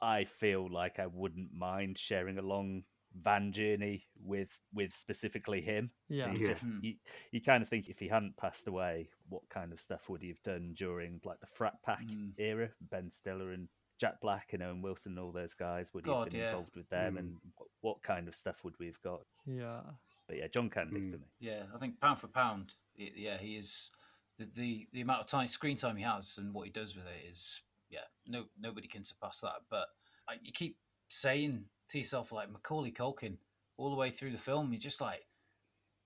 [0.00, 2.84] I feel like I wouldn't mind sharing a long
[3.18, 5.90] van journey with with specifically him.
[6.08, 6.32] Yeah.
[6.32, 6.48] You Yeah.
[6.52, 6.82] just Mm.
[6.82, 6.94] you,
[7.32, 10.28] you kind of think if he hadn't passed away, what kind of stuff would he
[10.28, 12.34] have done during like the frat pack Mm.
[12.38, 12.70] era?
[12.80, 16.26] Ben Stiller and Jack Black and Owen Wilson and all those guys would he have
[16.26, 16.48] been yeah.
[16.48, 17.18] involved with them Mm.
[17.18, 19.22] and what, what kind of stuff would we have got?
[19.46, 19.80] Yeah.
[20.28, 21.12] But yeah, John Candy Mm.
[21.12, 21.26] for me.
[21.38, 23.90] Yeah, I think pound for pound, y- yeah, he is
[24.38, 27.06] the the, the amount of time screen time he has and what he does with
[27.06, 29.62] it is yeah, no nobody can surpass that.
[29.70, 29.88] But
[30.28, 30.76] like, you keep
[31.08, 33.36] saying to yourself like Macaulay Culkin
[33.76, 35.26] all the way through the film, you're just like,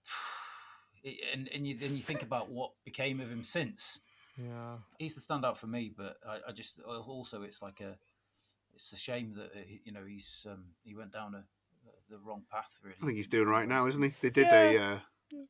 [1.32, 4.00] and and you then you think about what became of him since.
[4.36, 4.76] Yeah.
[4.98, 7.96] He's the standout for me, but I, I just also it's like a
[8.74, 11.44] it's a shame that uh, you know he's um, he went down a,
[12.10, 12.76] the wrong path.
[12.82, 14.14] Really, I think he's doing right now, isn't he?
[14.20, 14.98] They did a, uh,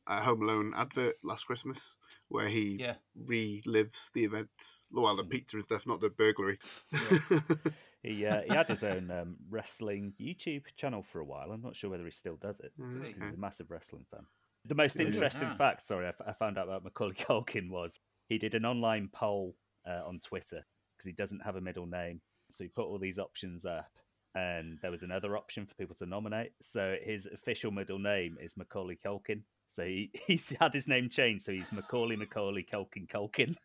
[0.07, 1.95] a Home Alone advert last Christmas
[2.29, 2.95] where he Yeah.
[3.17, 4.85] relives the events.
[4.91, 6.59] Well, the pizza and stuff, not the burglary.
[8.03, 11.51] He uh, he had his own um, wrestling YouTube channel for a while.
[11.51, 12.71] I'm not sure whether he still does it.
[12.79, 13.13] Mm, Really?
[13.13, 14.25] He's a massive wrestling fan.
[14.65, 15.57] The most interesting Yeah.
[15.57, 19.09] fact, sorry, I, f- I found out about Macaulay Culkin was he did an online
[19.13, 19.55] poll
[19.87, 20.65] uh, on Twitter
[20.97, 22.21] because he doesn't have a middle name.
[22.49, 23.91] So he put all these options up,
[24.33, 26.53] and there was another option for people to nominate.
[26.59, 29.43] So his official middle name is Macaulay Culkin.
[29.71, 31.45] So he, he's had his name changed.
[31.45, 33.55] So he's Macaulay Macaulay Culkin Culkin.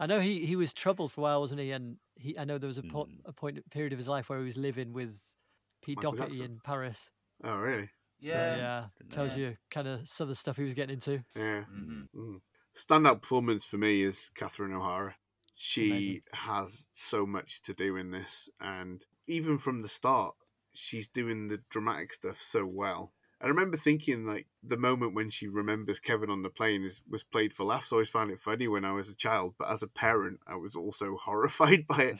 [0.00, 1.72] I know he, he was troubled for a while, wasn't he?
[1.72, 3.20] And he I know there was a, po- Mm.
[3.26, 5.20] a point period of his life where he was living with
[5.82, 6.52] Pete Michael Doherty Jackson.
[6.52, 7.10] in Paris.
[7.44, 7.88] oh, really?
[8.20, 8.56] So, Yeah.
[8.56, 11.22] yeah, Didn't tells you kind of some of the stuff he was getting into.
[11.36, 11.64] Yeah.
[11.72, 12.08] Mhm.
[12.14, 12.40] Mm.
[12.76, 15.16] Standout performance for me is Catherine O'Hara.
[15.54, 16.20] She Amazing.
[16.34, 20.34] has so much to do in this, and even from the start,
[20.78, 23.12] she's doing the dramatic stuff so well.
[23.40, 27.22] I remember thinking like the moment when she remembers Kevin on the plane is was
[27.22, 27.92] played for laughs.
[27.92, 30.56] I always found it funny when I was a child, but as a parent, I
[30.56, 32.18] was also horrified by it,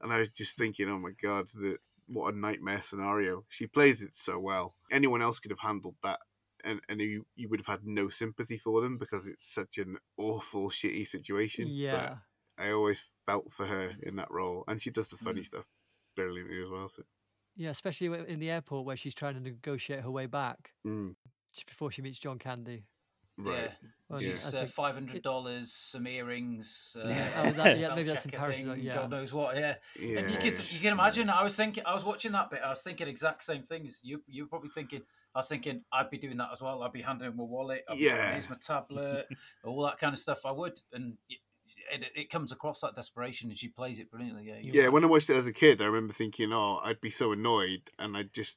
[0.00, 3.44] and I was just thinking, oh my god, the, what a nightmare scenario.
[3.48, 4.74] She plays it so well.
[4.90, 6.20] Anyone else could have handled that.
[6.62, 9.96] And, and you, you would have had no sympathy for them because it's such an
[10.18, 11.64] awful, shitty situation.
[11.64, 12.14] But Yeah.
[12.58, 15.46] I always felt for her in that role, and she does the funny mm.
[15.46, 15.68] stuff
[16.14, 16.90] brilliantly as well.
[16.90, 17.02] So,
[17.60, 21.14] Yeah, especially in the airport where she's trying to negotiate her way back mm,
[21.52, 22.84] just before she meets John Candy.
[23.36, 23.64] right.
[23.64, 23.88] Yeah.
[24.08, 24.32] Well, Yeah.
[24.32, 26.96] Uh, five hundred dollars, some earrings.
[26.98, 27.02] Uh,
[27.36, 28.94] Oh, that- yeah, maybe that's in Paris, thing, yeah.
[28.94, 29.58] God knows what.
[29.58, 29.74] Yeah.
[30.00, 31.28] Yeah, And you can you can imagine.
[31.28, 31.84] I was thinking.
[31.84, 32.62] I was watching that bit.
[32.64, 34.00] I was thinking exact same things.
[34.02, 35.02] You you were probably thinking.
[35.34, 36.82] I was thinking I'd be doing that as well.
[36.82, 37.84] I'd be handing him my wallet.
[37.90, 38.32] I'd Yeah.
[38.32, 39.26] Here's my tablet.
[39.64, 40.46] all that kind of stuff.
[40.46, 41.18] I would, and
[41.92, 44.44] it, it, it comes across that desperation, and she plays it brilliantly.
[44.46, 44.82] Yeah.
[44.82, 47.32] yeah, when I watched it as a kid, I remember thinking, "Oh, I'd be so
[47.32, 48.56] annoyed, and I'd just,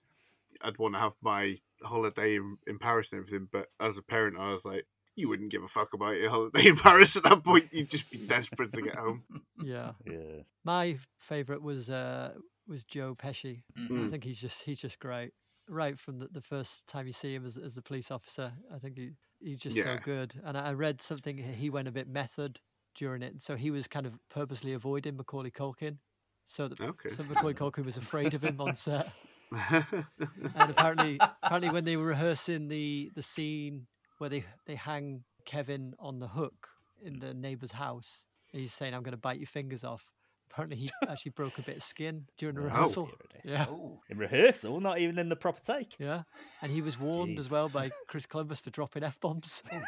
[0.62, 4.38] I'd want to have my holiday in, in Paris and everything." But as a parent,
[4.38, 7.44] I was like, "You wouldn't give a fuck about your holiday in Paris at that
[7.44, 7.70] point.
[7.72, 9.24] You'd just be desperate to get home."
[9.64, 9.92] Yeah.
[10.06, 10.42] Yeah.
[10.66, 12.34] My favourite was uh,
[12.68, 13.62] was Joe Pesci.
[13.78, 14.10] I Mm.
[14.10, 15.32] think he's just he's just great.
[15.70, 18.80] Right from the, the first time you see him as, as the police officer, I
[18.80, 20.34] think he, he's just so good.
[20.44, 22.60] And I I read something he- he went a bit method
[22.96, 25.98] during it, so he was kind of purposely avoiding Macaulay Culkin,
[26.46, 27.10] so that Okay.
[27.10, 29.08] so Macaulay Culkin was afraid of him on set.
[30.54, 35.94] And apparently, apparently when they were rehearsing the the scene where they they hang Kevin
[36.00, 36.70] on the hook
[37.02, 40.12] in the neighbor's house, he's saying, "I'm going to bite your fingers off."
[40.54, 42.68] Apparently, he actually broke a bit of skin during the Wow.
[42.68, 43.06] rehearsal.
[43.08, 43.54] Dear, dear.
[43.54, 45.96] Yeah, Oh, In rehearsal, not even in the proper take.
[45.98, 46.24] yeah,
[46.62, 49.64] and he was warned as well by Chris Columbus for dropping f bombs.
[49.74, 49.82] oh,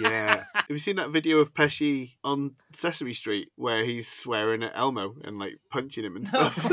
[0.00, 4.70] yeah, have you seen that video of Pesci on Sesame Street where he's swearing at
[4.76, 6.56] Elmo and like punching him and stuff?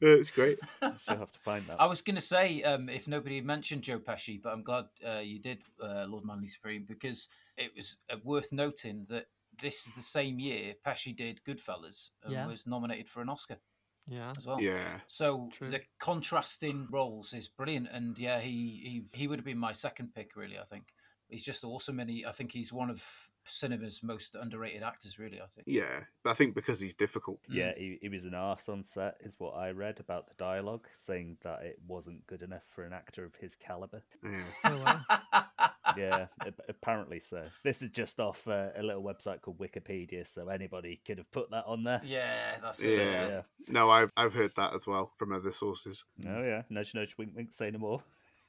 [0.00, 0.58] it's great.
[0.98, 1.80] She'll have to find that.
[1.80, 5.18] I was going to say, um, if nobody mentioned Joe Pesci, but I'm glad uh,
[5.18, 9.26] you did, uh, Lord Manly Supreme, because it was uh, worth noting that
[9.60, 12.46] this is the same year Pesci did Goodfellas and Yeah.
[12.46, 13.58] was nominated for an Oscar
[14.06, 14.60] Yeah, as well.
[14.60, 15.70] Yeah, So True.
[15.70, 20.14] the contrasting roles is brilliant, and yeah, he, he he would have been my second
[20.14, 20.36] pick.
[20.36, 20.84] Really, I think
[21.28, 23.04] he's just awesome, and he I think he's one of
[23.50, 25.18] cinema's most underrated actors.
[25.18, 25.66] Really, I think.
[25.66, 26.00] yeah.
[26.22, 27.40] But I think because he's difficult.
[27.50, 27.54] Mm.
[27.54, 30.86] Yeah, he, he was an arse on set, is what I read about the dialogue,
[30.94, 34.02] saying that it wasn't good enough for an actor of his caliber.
[34.22, 34.42] Yeah.
[34.64, 35.46] oh, wow.
[35.96, 36.26] Yeah,
[36.68, 37.44] apparently so.
[37.64, 41.50] This is just off uh, a little website called Wikipedia, so anybody could have put
[41.50, 42.00] that on there.
[42.04, 42.98] yeah, that's it.
[42.98, 43.28] Yeah.
[43.28, 43.42] Yeah.
[43.68, 47.32] No, I've I've heard that as well from other sources, Oh yeah, nudge nudge, wink
[47.34, 48.02] wink, say no more.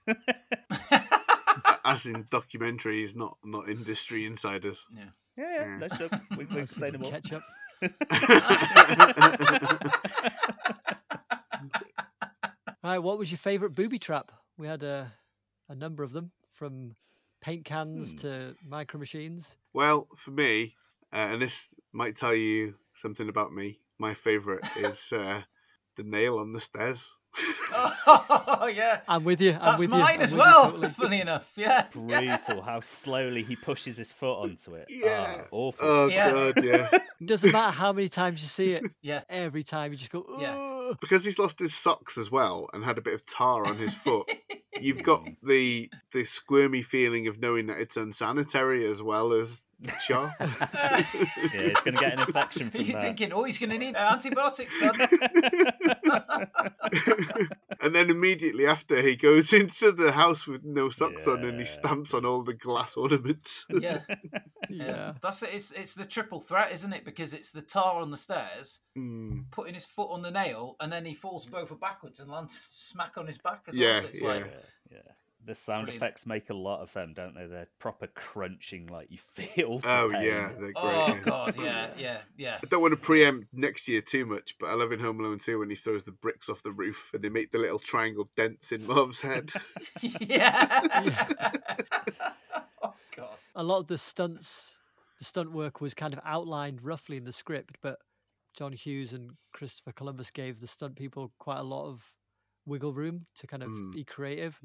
[1.85, 4.85] as in documentaries, not not industry insiders.
[4.95, 5.03] Yeah.
[5.37, 5.77] Yeah, yeah, Yeah.
[5.77, 7.11] nudge nudge, wink wink, say no more.
[7.11, 7.43] ketchup.
[12.81, 14.31] Right, what was your favourite booby trap?
[14.57, 15.11] We had a
[15.67, 16.95] a number of them, from
[17.41, 18.17] paint cans Hmm.
[18.19, 19.55] to micro machines.
[19.73, 20.75] Well, for me,
[21.13, 23.79] uh, and this might tell you something about me.
[23.97, 25.43] My favourite is uh,
[25.95, 27.11] the nail on the stairs.
[27.75, 29.01] oh yeah.
[29.07, 29.51] I'm with you.
[29.53, 29.97] I'm That's with you.
[29.97, 30.65] mine I'm as with well.
[30.71, 30.89] totally.
[31.01, 31.85] Funny enough, yeah.
[31.91, 34.87] Brutal how slowly he pushes his foot onto it.
[34.89, 35.37] Yeah.
[35.41, 35.87] Ah, awful.
[35.87, 36.31] Oh Yeah.
[36.31, 36.89] god, yeah.
[37.23, 38.83] Doesn't matter how many times you see it.
[39.01, 39.21] Yeah.
[39.29, 40.25] Every time you just go.
[40.39, 40.93] Yeah.
[41.01, 43.93] Because he's lost his socks as well and had a bit of tar on his
[43.93, 44.27] foot.
[44.81, 49.65] You've got the the squirmy feeling of knowing that it's unsanitary as well as
[49.99, 50.35] char.
[50.39, 51.01] yeah,
[51.51, 53.01] he's going to get an infection from You're that.
[53.01, 54.93] thinking, oh, he's going to need antibiotics, son.
[57.81, 61.65] and then immediately after, he goes into the house with no socks on and he
[61.65, 63.65] stamps on all the glass ornaments.
[63.69, 64.01] yeah,
[64.69, 65.13] Yeah.
[65.21, 65.49] That's it.
[65.53, 67.05] It's it's the triple threat, isn't it?
[67.05, 69.45] Because it's the tar on the stairs, Mm.
[69.51, 73.17] putting his foot on the nail, and then he falls over backwards and lands smack
[73.17, 74.01] on his back as Yeah, well.
[74.01, 74.27] So it's yeah.
[74.27, 75.11] like, Yeah, yeah.
[75.45, 75.95] The sound Brilliant.
[76.03, 77.45] effects make a lot of them, don't they?
[77.47, 79.79] They're proper crunching, like you feel.
[79.79, 80.23] the Oh pain.
[80.23, 80.75] yeah, they're great.
[80.75, 81.19] oh yeah.
[81.23, 82.57] god, yeah, yeah, yeah.
[82.61, 85.39] I don't want to preempt next year too much, but I love in Home Alone
[85.39, 88.29] 2 when he throws the bricks off the roof and they make the little triangle
[88.35, 89.51] dents in Marv's head.
[90.19, 90.81] yeah.
[92.83, 93.29] oh god.
[93.55, 94.77] A lot of the stunts,
[95.19, 97.97] the stunt work was kind of outlined roughly in the script, but
[98.57, 102.03] John Hughes and Christopher Columbus gave the stunt people quite a lot of
[102.65, 103.93] wiggle room to kind of Mm.
[103.93, 104.59] be creative.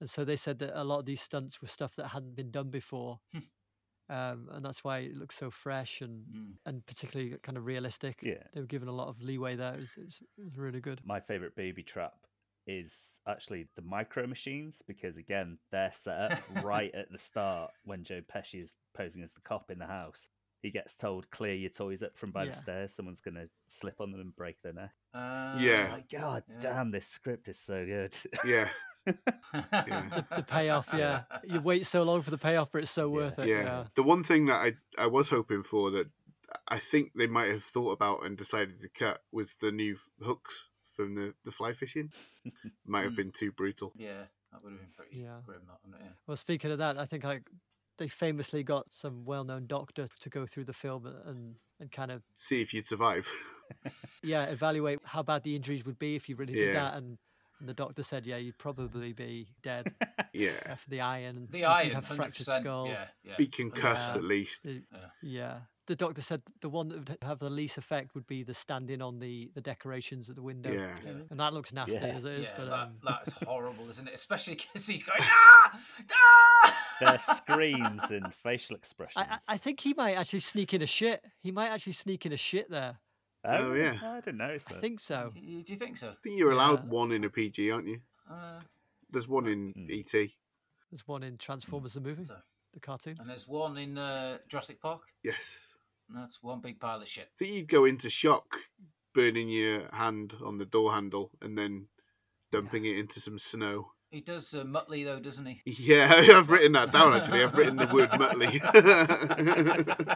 [0.00, 2.50] And so they said that a lot of these stunts were stuff that hadn't been
[2.50, 3.18] done before.
[4.08, 6.52] um, and that's why it looks so fresh and, Mm.
[6.66, 8.20] and particularly kind of realistic.
[8.22, 8.42] Yeah.
[8.54, 9.74] They were given a lot of leeway there.
[9.74, 11.00] It was, it was, it was really good.
[11.04, 12.14] My favorite baby trap
[12.68, 18.02] is actually the micro machines because again they're set up right at the start when
[18.04, 20.28] Joe Pesci is posing as the cop in the house.
[20.62, 22.50] he gets told clear your toys up from by Yeah.
[22.50, 22.92] the stairs.
[22.94, 24.90] Someone's gonna slip on them and break their neck.
[25.14, 25.88] Uh, Yeah.
[25.92, 26.58] like God Yeah.
[26.58, 28.14] damn, this script is so good.
[28.44, 28.68] Yeah,
[29.06, 31.22] The, the payoff, yeah.
[31.44, 33.14] You wait so long for the payoff, but it's so Yeah.
[33.14, 33.48] worth it.
[33.48, 33.62] yeah.
[33.62, 33.84] Yeah.
[33.94, 36.08] The one thing that I I was hoping for that
[36.68, 40.64] I think they might have thought about and decided to cut was the new hooks
[40.84, 42.10] from the the fly fishing.
[42.86, 43.16] might have Mm.
[43.16, 43.92] been too brutal.
[43.96, 45.40] yeah, that would have been pretty Yeah.
[45.44, 46.12] grim, that wouldn't it?
[46.26, 47.42] Well, speaking of that, I think like
[47.98, 52.22] they famously got some well-known doctor to go through the film and and kind of
[52.38, 53.28] See if you'd survive.
[54.22, 56.84] yeah evaluate how bad the injuries would be if you really did Yeah.
[56.84, 56.94] that.
[56.96, 57.18] And,
[57.60, 59.92] and the doctor said, yeah, you'd probably be dead
[60.32, 61.36] yeah, after the iron.
[61.36, 62.88] and The you'd iron, have hundred fractured skull.
[62.88, 63.34] Yeah, yeah.
[63.38, 64.18] be concussed Yeah.
[64.18, 64.62] at least.
[64.62, 64.98] The- Yeah.
[65.22, 65.58] yeah.
[65.86, 69.00] The doctor said the one that would have the least effect would be the standing
[69.00, 70.72] on the, the decorations at the window.
[70.72, 71.12] Yeah, Yeah.
[71.30, 72.06] And that looks nasty Yeah.
[72.06, 72.42] as it is.
[72.48, 74.12] yeah, but that, um, that is horrible, isn't it?
[74.14, 75.80] Especially because he's going ah,
[76.12, 76.76] ah!
[77.00, 79.24] Their screams and facial expressions.
[79.28, 81.22] I, I I think he might actually sneak in a shit.
[81.40, 82.98] He might actually sneak in a shit there.
[83.48, 83.96] Oh, yeah.
[84.02, 85.32] I didn't notice I think so.
[85.36, 86.10] Y- Do you think so?
[86.10, 86.90] I think you're allowed Yeah.
[86.90, 88.00] one in a PG, aren't you?
[88.28, 88.60] Uh,
[89.10, 89.90] There's one in Mm.
[90.00, 90.34] ET.
[90.90, 92.36] There's one in Transformers the movie, so,
[92.72, 93.16] the cartoon.
[93.20, 95.02] and there's one in uh, Jurassic Park.
[95.22, 95.74] Yes.
[96.08, 97.28] and That's one big pile of shit.
[97.32, 98.54] I think you'd go into shock,
[99.12, 101.88] burning your hand on the door handle and then
[102.52, 103.92] dumping it into some snow.
[104.10, 105.60] He does uh, Muttley though, doesn't he?
[105.66, 107.42] Yeah, I've written that down actually.
[107.42, 108.60] I've written the word Muttley.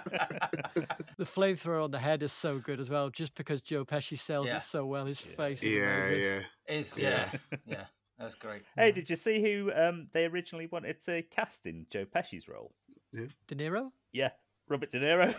[1.18, 4.46] The flamethrower on the head is so good as well, just because Joe Pesci sells
[4.46, 4.56] Yeah.
[4.56, 5.04] it so well.
[5.04, 5.36] His Yeah.
[5.36, 5.62] face.
[5.62, 6.22] Is yeah, amazing.
[6.22, 6.74] yeah.
[6.74, 7.30] Is Yeah.
[7.52, 7.84] yeah, yeah,
[8.18, 8.62] that's great.
[8.76, 12.72] Hey, did you see who um, they originally wanted to cast in Joe Pesci's role?
[13.12, 13.90] De Niro.
[14.12, 14.30] Yeah,
[14.68, 15.34] Robert De Niro.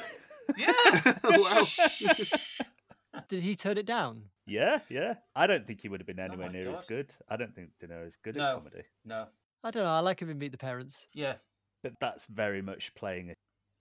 [0.56, 0.74] Yeah.
[1.24, 1.64] wow.
[3.30, 4.26] Did he turn it down?
[4.52, 5.16] Yeah, yeah.
[5.36, 7.14] I don't think he would have been Oh anywhere my near as good.
[7.30, 8.48] I don't think De is good No.
[8.48, 8.84] at comedy.
[9.06, 9.28] no.
[9.64, 9.90] I don't know.
[9.92, 11.06] I like him in Meet the Parents.
[11.14, 11.36] Yeah.
[11.84, 13.34] But that's very much playing a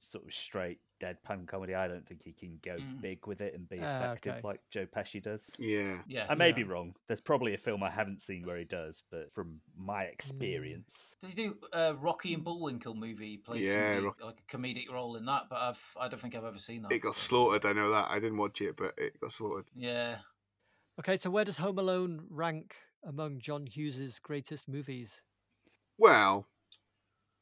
[0.02, 1.74] sort of straight deadpan comedy.
[1.74, 3.00] I don't think he can go Mm.
[3.00, 4.40] big with it and be Ah, effective okay.
[4.46, 5.50] like Joe Pesci does.
[5.58, 6.02] Yeah.
[6.06, 6.26] Yeah.
[6.28, 6.54] I may Yeah.
[6.56, 6.94] be wrong.
[7.06, 10.12] There's probably a film I haven't seen where he does, but from my Mm.
[10.12, 13.30] experience, Did he do uh, Rocky and Bullwinkle movie?
[13.30, 16.20] He Plays Yeah, somebody- Rock- like a comedic role in that, but I've I don't
[16.20, 16.92] think I've ever seen that.
[16.92, 18.10] It got slaughtered, I know that.
[18.10, 19.66] I didn't watch it, but it got slaughtered.
[19.74, 20.18] Yeah.
[21.00, 25.22] Okay, so where does Home Alone rank among John Hughes's greatest movies?
[25.96, 26.46] Well,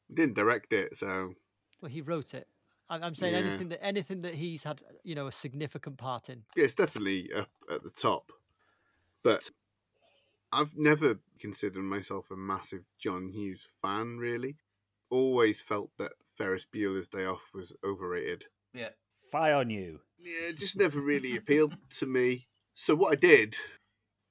[0.07, 1.33] he didn't direct it, so
[1.81, 2.47] Well, he wrote it.
[2.89, 3.41] I'm, I'm saying Yeah.
[3.41, 6.43] anything that anything that he's had, you know, a significant part in.
[6.55, 8.31] yeah, it's definitely up at the top.
[9.23, 9.51] But
[10.53, 14.55] I've never considered myself a massive John Hughes fan, really.
[15.09, 18.45] Always felt that Ferris Bueller's Day Off was overrated.
[18.73, 18.91] Yeah.
[19.31, 19.99] fire on you.
[20.17, 22.47] Yeah, it just never really appealed to me.
[22.81, 23.57] So what I did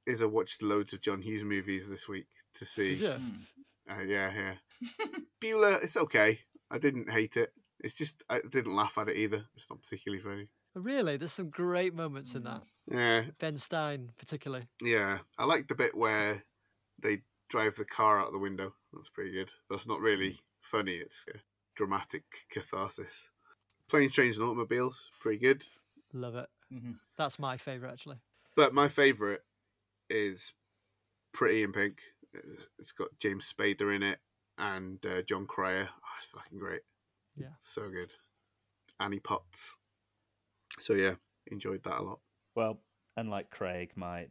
[0.06, 2.94] is I watched loads of John Hughes movies this week to see.
[2.94, 3.18] Yeah.
[3.86, 4.88] Uh, yeah, yeah.
[5.38, 6.38] Bueller, it's okay.
[6.70, 7.52] I didn't hate it.
[7.80, 9.44] It's just I didn't laugh at it either.
[9.54, 10.48] It's not particularly funny.
[10.74, 12.62] Really, there's some great moments in that.
[12.90, 14.64] Yeah, Ben Stein, particularly.
[14.80, 15.18] yeah.
[15.36, 16.42] I like the bit where
[17.02, 18.72] they drive the car out the window.
[18.94, 19.50] That's pretty good.
[19.68, 20.94] That's not really funny.
[20.94, 21.38] It's a
[21.76, 23.28] dramatic catharsis.
[23.90, 25.64] Planes, trains, and automobiles, pretty good.
[26.14, 26.48] Love it.
[26.72, 28.20] hmm That's my favorite, actually.
[28.58, 29.38] But my favourite
[30.10, 30.52] is
[31.32, 32.00] Pretty in Pink.
[32.34, 34.18] It's- It's got James Spader in it
[34.58, 35.88] and uh, Jon Cryer.
[35.92, 36.80] Oh, it's fucking great.
[37.36, 37.54] Yeah.
[37.60, 38.10] So good.
[38.98, 39.76] Annie Potts.
[40.80, 41.14] So yeah,
[41.46, 42.18] enjoyed that a lot.
[42.56, 42.80] Well,
[43.16, 44.26] unlike Craig, my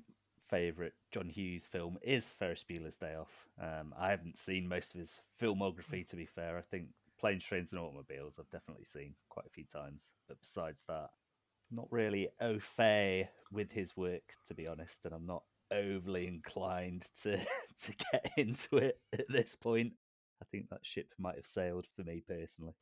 [0.50, 3.48] favourite John Hughes film is Ferris Bueller's Day Off.
[3.62, 6.58] Um, I haven't seen most of his filmography, to be fair.
[6.58, 6.88] I think
[7.18, 10.10] Planes, Trains, and Automobiles I've definitely seen quite a few times.
[10.28, 11.12] But besides that,
[11.72, 17.08] not really au fait with his work, to be honest, and I'm not overly inclined
[17.24, 17.38] to
[17.82, 19.94] to get into it at this point.
[20.42, 22.74] I think that ship might have sailed for me personally.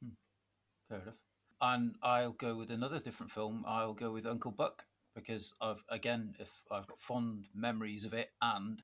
[0.89, 1.15] Fair enough.
[1.61, 3.63] And I'll go with another different film.
[3.65, 8.31] I'll go with Uncle Buck because I've again, if I've got fond memories of it,
[8.41, 8.81] and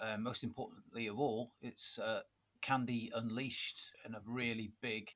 [0.00, 2.20] uh, most importantly of all, it's uh,
[2.62, 5.10] Candy Unleashed in a really big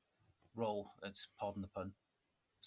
[0.55, 0.93] role.
[1.03, 1.93] That's pardon the pun.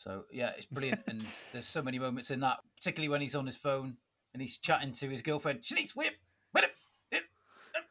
[0.02, 3.46] So yeah, it's brilliant, and there's so many moments in that, particularly when he's on
[3.46, 3.98] his phone
[4.34, 5.62] and he's chatting to his girlfriend.
[5.62, 6.16] Chanice, whip,
[6.54, 6.72] whip,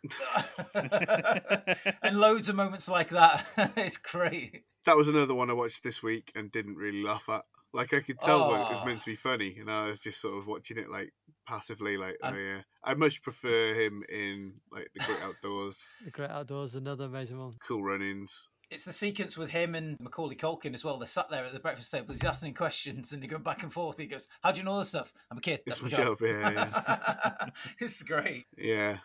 [2.03, 3.47] and loads of moments like that.
[3.77, 4.65] it's great.
[4.87, 7.43] That was another one I watched this week and didn't really laugh at.
[7.73, 8.85] Like I could tell when it was Oh.
[8.85, 9.21] meant to be ah.
[9.23, 11.13] funny, and I was just sort of watching it like
[11.47, 11.97] passively.
[11.97, 16.11] Like, oh, And- oh yeah, I much prefer him in like the Great Outdoors, The
[16.11, 17.53] Great Outdoors, another amazing one.
[17.61, 18.49] Cool Runnings.
[18.71, 20.97] It's the sequence with him and Macaulay Culkin as well.
[20.97, 22.15] They're sat there at the breakfast table.
[22.15, 23.99] He's asking questions and they go back and forth.
[23.99, 25.61] He goes, "How do you know this stuff?" I'm a kid.
[25.67, 26.19] That's It's my, my job.
[26.21, 26.29] job.
[26.29, 27.47] Yeah, yeah.
[27.81, 28.47] it's great.
[28.57, 28.99] yeah.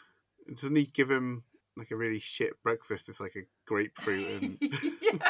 [0.47, 1.43] Doesn't he give him
[1.75, 3.09] like a really shit breakfast?
[3.09, 4.57] It's like a grapefruit and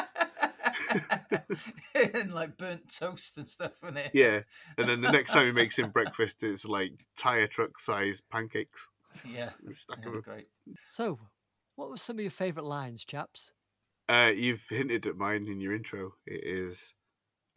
[2.14, 4.10] and like burnt toast and stuff in it.
[4.14, 4.40] yeah,
[4.76, 8.88] and then the next time he makes him breakfast, it's like tire truck size pancakes.
[9.26, 9.50] yeah.
[9.70, 10.20] A stack yeah of 'em.
[10.20, 10.46] great.
[10.90, 11.18] So,
[11.76, 13.52] what were some of your favourite lines, chaps?
[14.08, 16.14] Uh, you've hinted at mine in your intro.
[16.26, 16.94] It is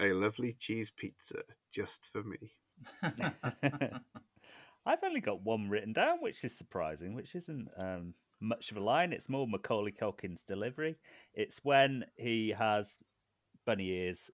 [0.01, 2.55] a lovely cheese pizza just for me.
[4.85, 8.81] I've only got one written down, which is surprising, which isn't um, much of a
[8.81, 9.13] line.
[9.13, 10.97] It's more Macaulay Culkin's delivery.
[11.33, 12.97] It's when he has
[13.65, 14.31] bunny ears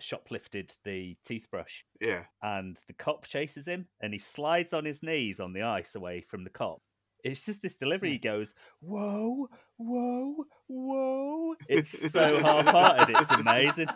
[0.00, 5.40] shoplifted the toothbrush Yeah, and the cop chases him and he slides on his knees
[5.40, 6.82] on the ice away from the cop.
[7.26, 8.12] It's just this delivery.
[8.12, 10.34] He goes, whoa, whoa,
[10.68, 11.54] whoa.
[11.68, 13.16] It's so half hearted.
[13.18, 13.88] It's amazing.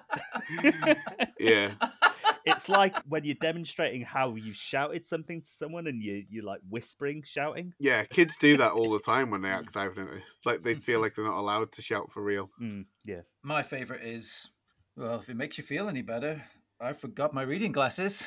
[1.38, 1.70] yeah,
[2.44, 6.60] it's like when you're demonstrating how you shouted something to someone and you, you're like
[6.68, 7.72] whispering, shouting.
[7.78, 8.04] yeah.
[8.04, 9.94] Kids do that all the time when they act out.
[9.94, 10.08] Don't?
[10.08, 12.50] It's like they feel like they're not allowed to shout for real.
[12.60, 13.20] Mm, yeah.
[13.42, 14.50] My favourite is
[14.96, 16.42] well, if it makes you feel any better,
[16.80, 18.24] I forgot my reading glasses.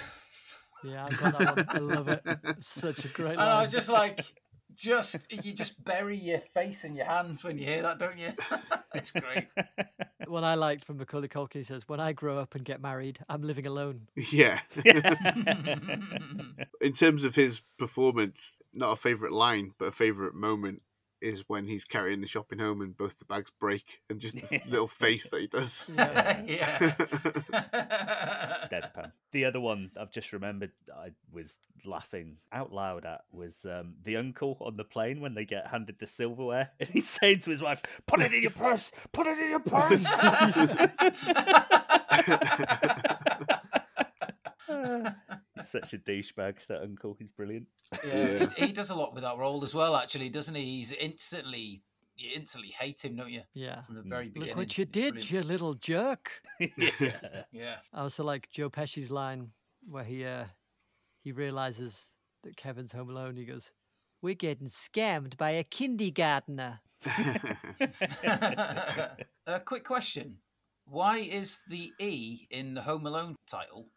[0.84, 1.66] Yeah, I got that one.
[1.70, 2.22] I love it.
[2.44, 4.20] It's such a great And I was just like,
[4.76, 8.34] just you just bury your face in your hands when you hear that, don't you?
[8.94, 9.48] it's great.
[10.26, 13.20] What I liked from Macaulay Culkin he says, "When I grow up and get married,
[13.30, 14.62] I'm living alone." Yeah.
[16.82, 20.82] In terms of his performance, not a favourite line, but a favourite moment
[21.24, 24.62] is when he's carrying the shopping home and both the bags break and just the
[24.68, 25.90] little face that he does.
[26.04, 26.42] Yeah.
[26.46, 26.90] yeah.
[28.72, 29.12] Deadpan.
[29.32, 34.18] The other one I've just remembered I was laughing out loud at was um, the
[34.18, 37.62] uncle on the plane when they get handed the silverware and he's saying to his
[37.62, 38.92] wife, Put it in your purse!
[39.12, 40.06] Put it in your purse!
[45.64, 47.16] He's such a douchebag, that uncle.
[47.20, 47.68] He's brilliant.
[48.06, 48.50] Yeah, Yeah.
[48.58, 50.64] He, he does a lot with that role as well, actually, doesn't he?
[50.78, 51.84] He's instantly,
[52.16, 53.42] you instantly hate him, don't you?
[53.54, 53.82] Yeah.
[53.82, 54.50] From the very beginning.
[54.50, 55.32] Look what you It's did, brilliant.
[55.32, 56.32] you little jerk.
[56.60, 57.44] yeah.
[57.52, 57.76] Yeah.
[57.94, 59.52] I also like Joe Pesci's line
[59.88, 60.46] where he uh,
[61.24, 62.10] he realizes
[62.44, 63.36] that Kevin's home alone.
[63.36, 63.72] He goes,
[64.22, 66.80] "We're getting scammed by a kindergartner."
[68.26, 70.38] a quick question:
[70.86, 73.90] Why is the E in the Home Alone title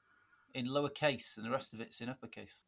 [0.56, 2.58] in lowercase and the rest of it's in uppercase?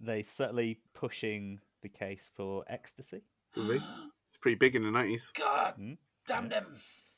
[0.00, 3.22] They're certainly pushing the case for ecstasy.
[3.54, 3.82] Could.
[4.28, 5.30] It's pretty big in the nineties.
[5.38, 5.92] God Hmm?
[6.26, 6.64] damn them!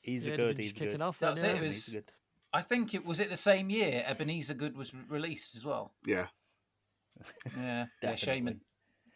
[0.02, 0.58] He's Yeah, a good.
[0.58, 1.02] He's kicking good.
[1.02, 1.18] off.
[1.20, 2.12] That's then, it, it was- He's a good.
[2.52, 5.92] I think it was it the same year Ebeneezer Goode was re- released as well.
[6.06, 6.26] Yeah.
[7.16, 8.52] Yeah, yeah, Definitely.
[8.52, 8.60] Shamen.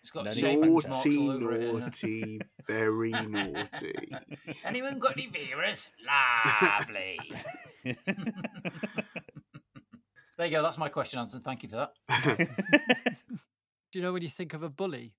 [0.03, 1.63] It's got No need Shamen marks Naughty, all over it.
[1.69, 4.09] and, naughty, very naughty.
[4.65, 5.91] Anyone got any virus?
[6.07, 7.19] Lovely.
[10.39, 10.63] There you go.
[10.63, 11.45] That's my question answered.
[11.45, 11.77] Thank you for
[12.09, 12.49] that.
[13.93, 15.15] Do you know when you think of a bully,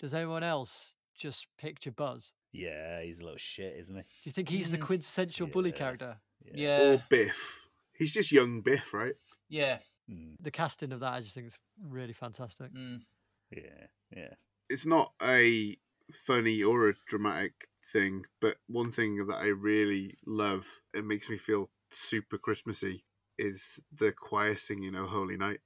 [0.00, 2.32] does anyone else just picture Buzz?
[2.52, 4.00] yeah, he's a little shit, isn't he?
[4.02, 4.86] Do you think he's the Mm.
[4.86, 5.76] quintessential bully Yeah.
[5.76, 6.20] character?
[6.54, 7.66] Yeah, Or Biff.
[7.92, 9.14] He's just young Biff, right?
[9.48, 9.80] yeah.
[10.10, 12.72] Mm, The casting of that, I just think is really fantastic.
[12.72, 13.02] Mm.
[13.50, 14.34] yeah, yeah.
[14.70, 15.76] It's not a
[16.12, 21.36] funny or a dramatic thing, but one thing that I really love, it makes me
[21.38, 23.04] feel super Christmassy,
[23.38, 25.60] is the choir singing "Oh Holy Night."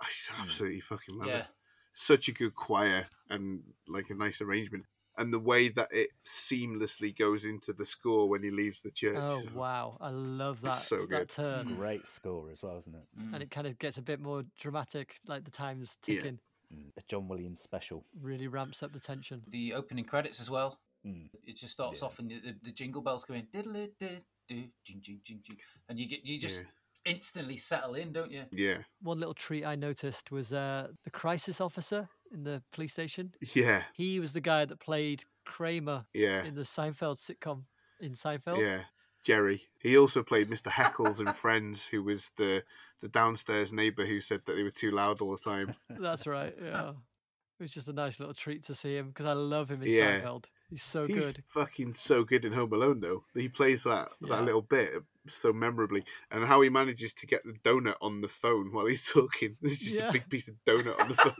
[0.00, 1.38] I just absolutely fucking love Yeah.
[1.38, 1.46] it.
[1.92, 4.84] Such a good choir and like a nice arrangement.
[5.16, 9.16] And the way that it seamlessly goes into the score when he leaves the church.
[9.18, 11.28] Oh wow, I love that So that good.
[11.30, 13.02] turn, Great score as well, isn't it?
[13.18, 13.34] Mm.
[13.34, 16.16] and it kind of gets a bit more dramatic, like the time's Yeah.
[16.16, 16.38] ticking.
[16.72, 18.04] Mm, A John Williams special.
[18.20, 19.42] Really ramps up the tension.
[19.48, 20.78] The opening credits as well.
[21.04, 21.30] Mm.
[21.44, 22.06] It just starts Yeah.
[22.06, 25.98] off and the, the, the jingle bells go in, diddle-it-did-do, jing, jing, jing, jing, and
[25.98, 26.66] you get you just
[27.08, 28.44] instantly settle in, don't you?
[28.52, 28.78] Yeah.
[29.02, 33.32] One little treat I noticed was uh, the crisis officer in the police station.
[33.54, 33.82] Yeah.
[33.94, 36.44] He was the guy that played Kramer Yeah.
[36.44, 37.62] in the Seinfeld sitcom
[38.00, 38.60] in Seinfeld.
[38.60, 38.82] Yeah.
[39.24, 39.62] Jerry.
[39.80, 40.70] He also played Mr.
[40.70, 42.62] Heckles in Friends, who was the,
[43.00, 45.74] the downstairs neighbour who said that they were too loud all the time.
[45.90, 46.54] That's right.
[46.62, 46.90] Yeah.
[46.90, 49.90] It was just a nice little treat to see him because I love him in
[49.90, 50.20] Yeah.
[50.20, 50.44] Seinfeld.
[50.70, 51.42] He's so He's good.
[51.46, 53.24] fucking so good in Home Alone, though.
[53.34, 54.36] He plays that Yeah.
[54.36, 58.28] that little bit so memorably, and how he manages to get the donut on the
[58.28, 59.56] phone while he's talking.
[59.62, 60.08] It's just Yeah.
[60.10, 61.36] a big piece of donut on the phone.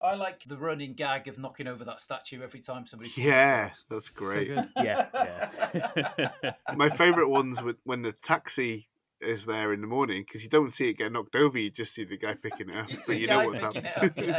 [0.00, 3.10] I like the running gag of knocking over that statue every time somebody.
[3.16, 3.84] yeah, across.
[3.90, 4.48] that's So great.
[4.48, 4.68] good.
[4.76, 6.52] Yeah, yeah.
[6.76, 8.86] My favourite ones with when the taxi
[9.20, 11.94] is there in the morning because you don't see it get knocked over, you just
[11.94, 13.86] see the guy picking it up, You so you know what's happening.
[14.16, 14.30] it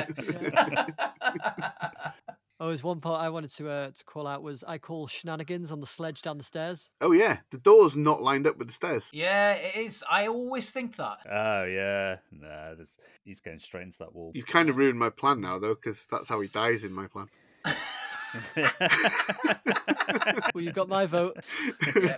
[1.35, 2.15] up,
[2.61, 5.71] Oh, there's one part I wanted to uh, to call out was I call shenanigans
[5.71, 6.89] on the sledge down the stairs.
[6.99, 9.09] oh yeah, the door's not lined up with the stairs.
[9.13, 10.03] yeah, it is.
[10.09, 11.19] I always think that.
[11.31, 12.17] oh yeah.
[12.31, 14.31] Nah, there's, he's going straight into that wall.
[14.35, 17.07] You've kind of ruined my plan now, though, because that's how he dies in my
[17.07, 17.27] plan.
[20.53, 21.37] well, you got my vote.
[22.01, 22.17] yeah.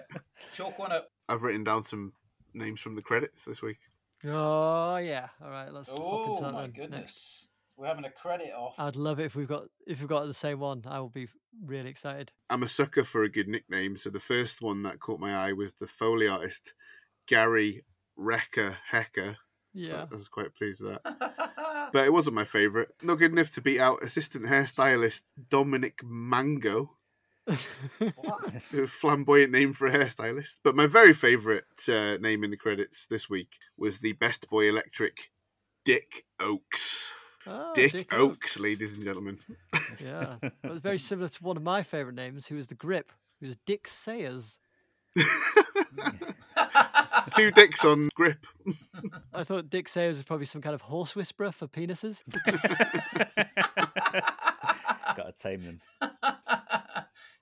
[0.54, 1.08] Chalk one up.
[1.30, 2.14] I've written down some
[2.54, 3.78] names from the credits this week.
[4.26, 5.28] Oh yeah.
[5.44, 7.00] All right, let's hop Oh into that my then goodness.
[7.00, 7.48] next.
[7.82, 8.76] We're having a credit off.
[8.78, 10.84] I'd love it if we've got if we've got the same one.
[10.86, 11.28] I will be
[11.66, 12.32] really excited.
[12.48, 15.54] I'm a sucker for a good nickname, so the first one that caught my eye
[15.54, 16.74] was the Foley artist
[17.28, 17.84] Gary
[18.16, 19.38] Recker Hecker.
[19.74, 20.06] Yeah.
[20.12, 21.48] I was quite pleased with that.
[21.94, 22.88] But it wasn't my favourite.
[23.02, 26.92] Not good enough to beat out assistant hairstylist Dominic Mango.
[28.16, 28.54] what?
[28.56, 30.60] A flamboyant name for a hairstylist.
[30.64, 34.70] But my very favourite uh, name in the credits this week was the Best Boy
[34.70, 35.32] Electric
[35.84, 37.12] Dick Oaks.
[37.48, 39.40] Ah, Dick, Oaks, ladies and gentlemen.
[40.04, 40.36] Yeah.
[40.64, 43.12] It was very similar to one of my favourite names, who was the grip.
[43.40, 44.60] Who was Dick Sayers.
[47.36, 48.46] Two dicks on grip.
[49.34, 52.22] I thought Dick Sayers was probably some kind of horse whisperer for penises.
[55.16, 55.82] Gotta tame them.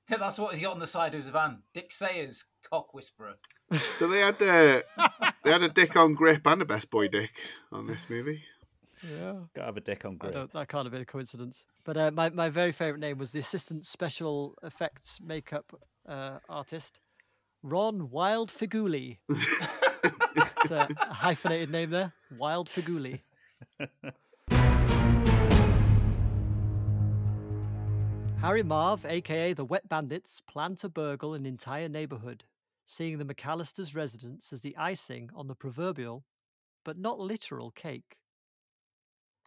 [0.10, 1.64] Yeah, That's what he's got on the side of his van.
[1.74, 3.36] Dick Sayers, cock whisperer.
[3.98, 4.82] So they had uh,
[5.44, 7.32] they had a dick on grip and a Best Boy dick
[7.72, 8.44] on this movie.
[9.04, 9.34] Yeah.
[9.56, 11.66] Gotta have a dick on I don't, that can't have been a coincidence.
[11.86, 15.74] But uh, my, my very favourite name was the assistant special effects makeup
[16.08, 17.00] uh, artist,
[17.64, 19.18] Ron Wild Figuli.
[19.30, 22.14] it's a hyphenated name there.
[22.38, 23.22] Wild Figuli.
[28.42, 32.46] Harry Marv, aka the Wet Bandits, plan to burgle an entire neighbourhood,
[32.86, 36.24] seeing the McCallister's residence as the icing on the proverbial,
[36.86, 38.16] but not literal, cake.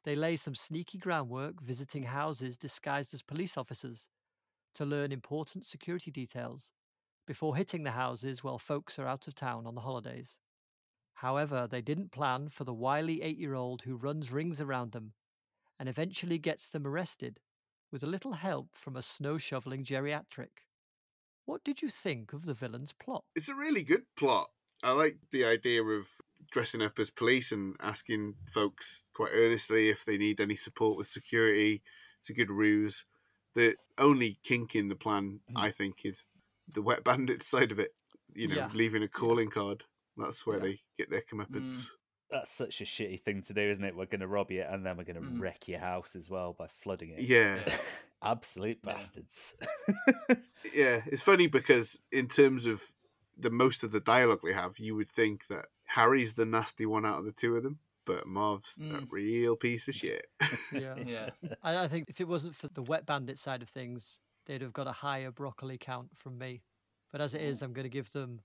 [0.04, 4.08] They lay some sneaky groundwork visiting houses disguised as police officers
[4.74, 6.72] to learn important security details
[7.26, 10.38] before hitting the houses while folks are out of town on the holidays.
[11.14, 15.14] However, they didn't plan for the wily eight year old who runs rings around them
[15.78, 17.40] and eventually gets them arrested
[17.90, 20.66] with a little help from a snow shoveling geriatric.
[21.44, 23.24] What did you think of the villain's plot?
[23.34, 24.50] It's a really good plot.
[24.82, 26.08] I like the idea of
[26.50, 31.06] dressing up as police and asking folks quite earnestly if they need any support with
[31.06, 31.82] security.
[32.20, 33.04] It's a good ruse.
[33.54, 36.28] The only kink in the plan, I think, is
[36.72, 37.94] the wet bandit side of it.
[38.34, 38.70] You know, Yeah.
[38.74, 39.84] leaving a calling card.
[40.16, 40.62] That's where Yeah.
[40.64, 41.88] they get their comeuppance.
[42.30, 43.94] That's such a shitty thing to do, isn't it?
[43.94, 45.38] We're going to rob you and then we're going to Mm.
[45.40, 47.20] wreck your house as well by flooding it.
[47.20, 47.62] Yeah.
[47.66, 47.76] Yeah.
[48.22, 49.54] Absolute bastards.
[50.74, 52.82] Yeah, it's funny because in terms of
[53.36, 57.04] the most of the dialogue they have, you would think that Harry's the nasty one
[57.04, 59.06] out of the two of them, but Marv's a Mm.
[59.10, 60.26] real piece of shit.
[60.72, 60.94] Yeah.
[61.04, 61.30] Yeah.
[61.62, 64.72] I, I think if it wasn't for the wet bandit side of things, they'd have
[64.72, 66.62] got a higher broccoli count from me.
[67.10, 68.40] But as it is, I'm going to give them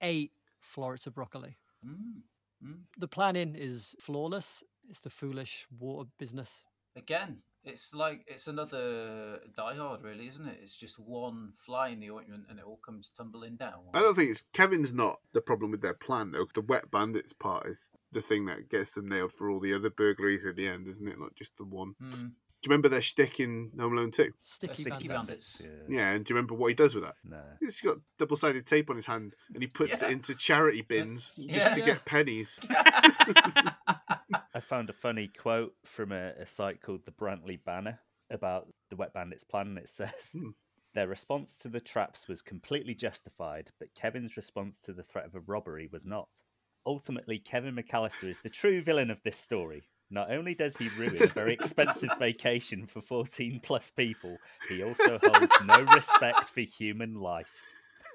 [0.00, 1.58] eight florets of broccoli.
[1.86, 2.22] Mm.
[2.64, 2.78] Mm.
[2.98, 4.62] The planning is flawless.
[4.88, 6.50] It's the foolish water business.
[6.96, 10.58] Again, it's like it's another Die Hard, really, isn't it?
[10.62, 13.80] It's just one fly in the ointment, and it all comes tumbling down.
[13.94, 16.46] I don't think it's Kevin's not the problem with their plan though.
[16.54, 19.90] The wet bandits part is the thing that gets them nailed for all the other
[19.90, 21.18] burglaries at the end, isn't it?
[21.18, 21.94] Not just the one.
[22.02, 22.32] Mm.
[22.62, 24.32] Do you remember their shtick in Home Alone 2?
[24.42, 25.56] Sticky, Sticky bandits.
[25.56, 25.62] bandits.
[25.88, 25.96] Yeah.
[25.98, 27.14] Yeah, and do you remember what he does with that?
[27.24, 27.40] No.
[27.58, 30.08] He's got double sided tape on his hand and he puts Yeah.
[30.08, 31.74] it into charity bins just Yeah.
[31.74, 32.60] to get pennies.
[34.60, 37.98] I found a funny quote from a, a site called the Brantley Banner
[38.30, 39.68] about the Wet Bandits plan.
[39.68, 40.50] And it says Hmm.
[40.92, 45.34] their response to the traps was completely justified, but Kevin's response to the threat of
[45.34, 46.28] a robbery was not.
[46.84, 49.84] Ultimately, Kevin McCallister is the true villain of this story.
[50.10, 54.36] Not only does he ruin a very expensive vacation for 14 plus people,
[54.68, 57.62] he also holds no respect for human life.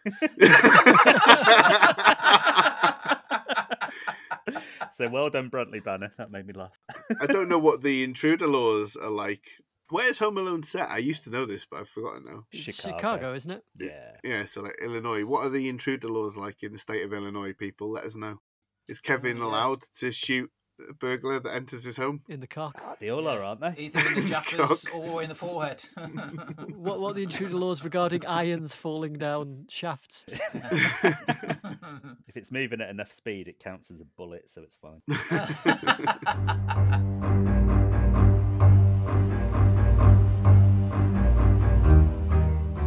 [4.94, 6.14] So well done, Bruntley Banner.
[6.18, 6.80] That made me laugh.
[7.22, 9.46] I don't know what the intruder laws are like.
[9.90, 10.90] Where's Home Alone set?
[10.90, 12.46] I used to know this, but I've forgotten now.
[12.52, 12.98] Chicago.
[12.98, 13.64] Chicago, isn't it?
[13.78, 14.12] Yeah.
[14.24, 15.26] Yeah, so like Illinois.
[15.26, 17.92] What are the intruder laws like in the state of Illinois, people?
[17.92, 18.40] Let us know.
[18.88, 19.48] Is Kevin oh, yeah.
[19.48, 20.65] allowed to shoot a
[21.00, 22.22] burglar that enters his home?
[22.28, 22.82] In the cock.
[22.84, 23.74] Ah, they all are, aren't they?
[23.78, 25.82] Either in the jaffers or in the forehead.
[26.76, 30.26] What what are the intruder laws regarding irons falling down shafts?
[30.28, 30.42] If
[32.36, 35.02] it's moving at enough speed, it counts as a bullet, so it's fine.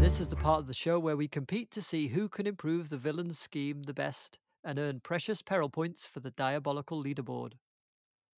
[0.00, 2.88] This is the part of the show where we compete to see who can improve
[2.88, 7.52] the villain's scheme the best and earn precious peril points for the diabolical leaderboard.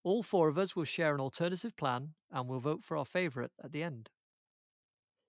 [0.02, 3.50] All four of us will share an alternative plan and we'll vote for our favourite
[3.62, 4.08] at the end.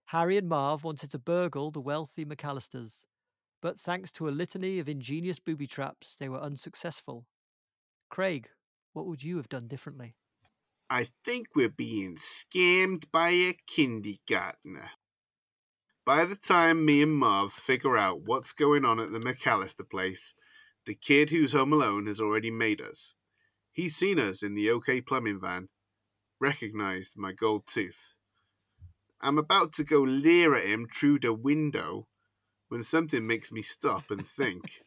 [0.06, 3.04] Harry and Marv wanted to burgle the wealthy McCallisters,
[3.62, 7.26] but thanks to a litany of ingenious booby traps, they were unsuccessful.
[8.10, 8.50] Craig,
[8.94, 10.16] what would you have done differently?
[10.90, 14.92] I think we're being scammed by a kindergartner.
[16.06, 20.34] By the time me and Marv figure out what's going on at the McCallister place,
[20.86, 23.14] the kid who's home alone has already made us.
[23.74, 25.70] He's seen us in the OK plumbing van,
[26.40, 28.14] recognized my gold tooth.
[29.22, 32.08] I'm about to go leer at him through the window
[32.70, 34.82] when something makes me stop and think.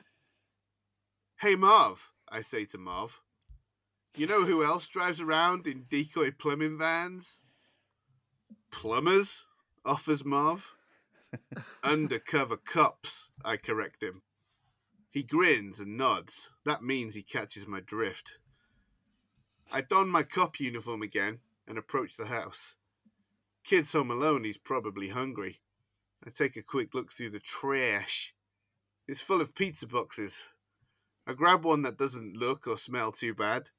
[1.41, 3.20] hey Marv, I say to Marv,
[4.16, 7.41] you know who else drives around in decoy plumbing vans?
[8.70, 9.45] Plumbers,
[9.85, 10.72] offers Marv.
[11.82, 14.22] Undercover cops, I correct him.
[15.11, 16.51] He grins and nods.
[16.64, 18.39] That means he catches my drift.
[19.73, 22.77] I don my cop uniform again and approach the house.
[23.65, 25.61] Kid's home alone, he's probably hungry.
[26.27, 28.35] I take a quick look through the trash.
[29.07, 30.45] It's full of pizza boxes.
[31.27, 33.71] I grab one that doesn't look or smell too bad,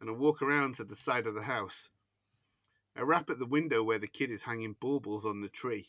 [0.00, 1.88] and I walk around to the side of the house.
[2.94, 5.88] I rap at the window where the kid is hanging baubles on the tree.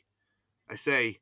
[0.69, 1.19] I say,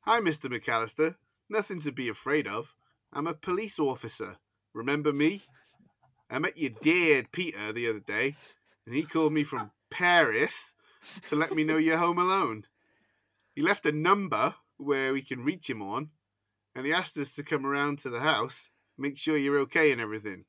[0.00, 0.50] Hi, Mr.
[0.50, 1.16] McCallister.
[1.48, 2.74] Nothing to be afraid of.
[3.12, 4.38] I'm a police officer.
[4.72, 5.42] Remember me?
[6.30, 8.36] I met your dad, Peter, the other day,
[8.84, 10.74] and he called me from Paris
[11.26, 12.64] to let me know you're home alone.
[13.54, 16.10] He left a number where we can reach him on,
[16.74, 20.00] and he asked us to come around to the house, make sure you're okay and
[20.00, 20.44] everything.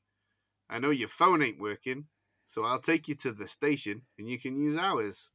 [0.68, 2.06] I know your phone ain't working,
[2.46, 5.30] so I'll take you to the station and you can use ours.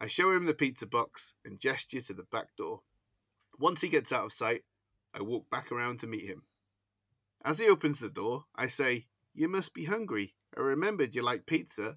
[0.00, 2.80] I show him the pizza box and gesture to the back door.
[3.58, 4.64] Once he gets out of sight,
[5.14, 6.42] I walk back around to meet him.
[7.44, 10.34] As he opens the door, I say, You must be hungry.
[10.56, 11.96] I remembered you like pizza.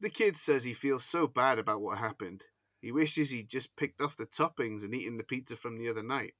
[0.00, 2.44] The kid says he feels so bad about what happened.
[2.80, 6.02] He wishes he'd just picked off the toppings and eaten the pizza from the other
[6.02, 6.34] night.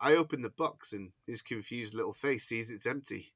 [0.00, 3.34] I open the box and his confused little face sees it's empty.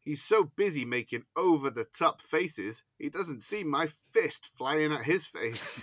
[0.00, 5.04] He's so busy making over the top faces, he doesn't see my fist flying at
[5.04, 5.80] his face.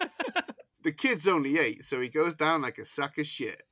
[0.82, 3.62] the kid's only eight, so he goes down like a sack of shit.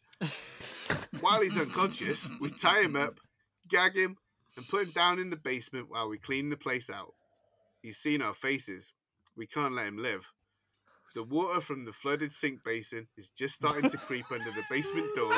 [1.21, 3.21] While he's unconscious, we tie him up,
[3.69, 4.17] gag him,
[4.57, 7.15] and put him down in the basement while we clean the place out.
[7.83, 8.95] He's seen our faces.
[9.37, 10.33] We can't let him live.
[11.15, 15.09] The water from the flooded sink basin is just starting to creep under the basement
[15.17, 15.35] door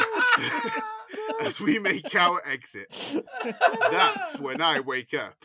[1.40, 2.94] as we make our exit.
[3.90, 5.36] That's when I wake up.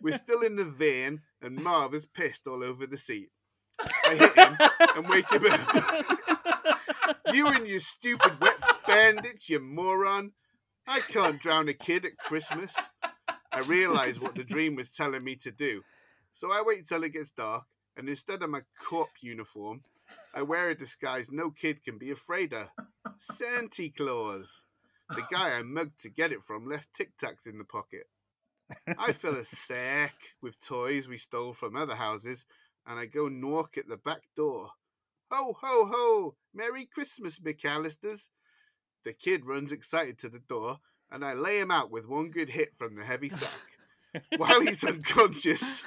[0.00, 3.28] We're still in the van, and Marv is pissed all over the seat.
[4.06, 4.56] I hit him
[4.96, 7.18] and wake him up.
[7.34, 8.56] you and your stupid wet
[8.86, 10.32] bandits, you moron.
[10.86, 12.76] I can't drown a kid at Christmas.
[13.52, 15.82] I realise what the dream was telling me to do.
[16.32, 17.64] So I wait till it gets dark,
[17.96, 19.82] and instead of my cop uniform,
[20.34, 22.68] I wear a disguise no kid can be afraid of
[23.18, 24.64] Santa Claus.
[25.08, 28.08] The guy I mugged to get it from left Tic Tacs in the pocket.
[28.98, 32.44] I fill a sack with toys we stole from other houses,
[32.86, 34.70] and I go knock at the back door.
[35.30, 36.34] Ho, ho, ho!
[36.52, 38.28] Merry Christmas, McCallisters!
[39.04, 40.78] The kid runs excited to the door,
[41.10, 43.50] and I lay him out with one good hit from the heavy sack.
[44.36, 45.84] While he's unconscious,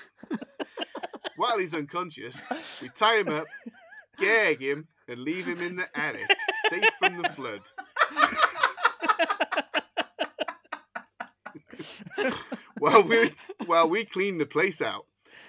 [1.37, 2.41] while he's unconscious,
[2.81, 3.47] we tie him up,
[4.17, 6.27] gag him, and leave him in the attic,
[6.67, 7.61] safe from the flood.
[12.79, 13.31] while we
[13.65, 15.05] while we clean the place out,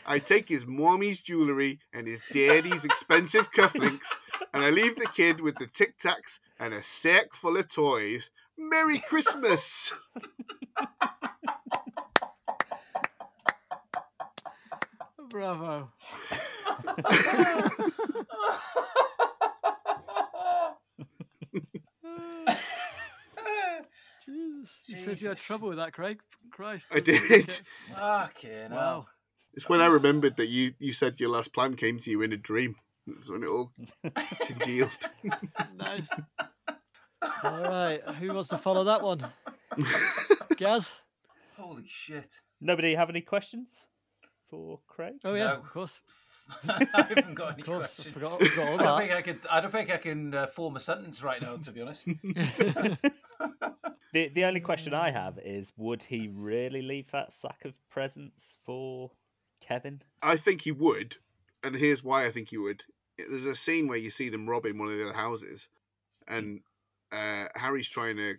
[0.07, 4.13] I take his mommy's jewelry and his daddy's expensive cufflinks,
[4.53, 8.31] and I leave the kid with the Tic Tacs and a sack full of toys.
[8.57, 9.93] Merry Christmas!
[15.31, 15.91] Bravo.
[24.25, 24.71] Jesus.
[24.87, 25.47] You said you had Jesus.
[25.47, 26.21] trouble with that, Craig.
[26.51, 26.87] Christ.
[26.91, 27.43] I that's did.
[27.43, 27.53] okay.
[27.95, 29.07] Fucking Wow.
[29.55, 32.33] It's when I remembered that you, you said your last plan came to you in
[32.33, 32.77] a dream.
[33.09, 33.73] That's when it all
[34.47, 34.91] congealed.
[35.77, 36.09] Nice.
[37.43, 38.01] All right.
[38.21, 39.27] Who wants to follow that one?
[40.57, 40.93] Gaz?
[41.57, 42.35] Holy shit.
[42.61, 43.69] Nobody have any questions
[44.49, 45.15] for Craig?
[45.25, 45.55] Oh, yeah, No.
[45.55, 46.01] of course.
[46.69, 47.99] I haven't got any Of course.
[48.01, 48.15] I questions.
[48.15, 48.99] forgot, forgot all I don't that.
[48.99, 49.47] think I could.
[49.51, 51.57] I don't think I can uh, form a sentence right now.
[51.57, 52.07] To be honest,
[54.13, 58.55] The the only question I have is would he really leave that sack of presents
[58.65, 59.11] for
[59.61, 60.01] Kevin?
[60.23, 61.17] I think he would,
[61.63, 62.85] and here's why I think he would.
[63.19, 65.69] There's a scene where you see them robbing one of the other houses,
[66.27, 66.61] and
[67.13, 68.37] uh, Harry's trying to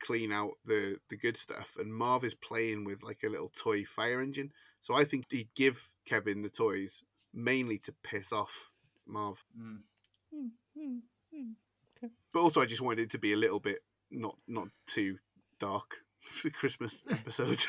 [0.00, 3.84] clean out the the good stuff, and Marv is playing with like a little toy
[3.84, 4.52] fire engine.
[4.80, 7.02] So I think he'd give Kevin the toys
[7.32, 8.72] mainly to piss off
[9.06, 9.44] Marv.
[9.58, 9.82] Mm.
[12.32, 13.78] But also, I just wanted it to be a little bit
[14.10, 15.18] not not too
[15.60, 17.64] dark for the Christmas episode.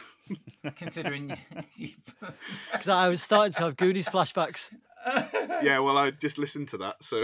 [0.75, 1.37] considering
[1.77, 1.89] you,
[2.71, 4.69] Because I was starting to have Goonies flashbacks.
[5.63, 7.23] Yeah, well, I just listened to that, so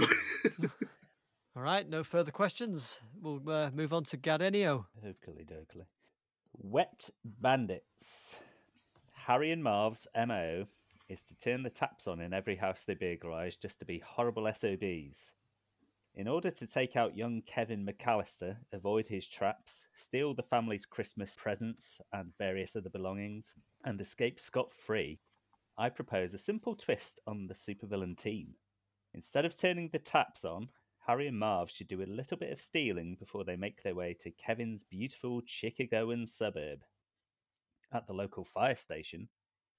[1.55, 3.01] All right, no further questions.
[3.21, 4.85] We'll uh, move on to Gadenio.
[5.05, 5.85] Oakley dokley.
[6.53, 8.37] Wet bandits.
[9.25, 10.67] Harry and Marv's MO
[11.09, 14.47] is to turn the taps on in every house they burglarise just to be horrible
[14.55, 15.33] SOBs.
[16.15, 21.35] In order to take out young Kevin McCallister, avoid his traps, steal the family's Christmas
[21.35, 23.53] presents and various other belongings,
[23.83, 25.19] and escape scot free,
[25.79, 28.55] I propose a simple twist on the supervillain team.
[29.13, 30.67] Instead of turning the taps on,
[31.07, 34.13] Harry and Marv should do a little bit of stealing before they make their way
[34.19, 36.79] to Kevin's beautiful Chicagoan suburb.
[37.93, 39.29] At the local fire station,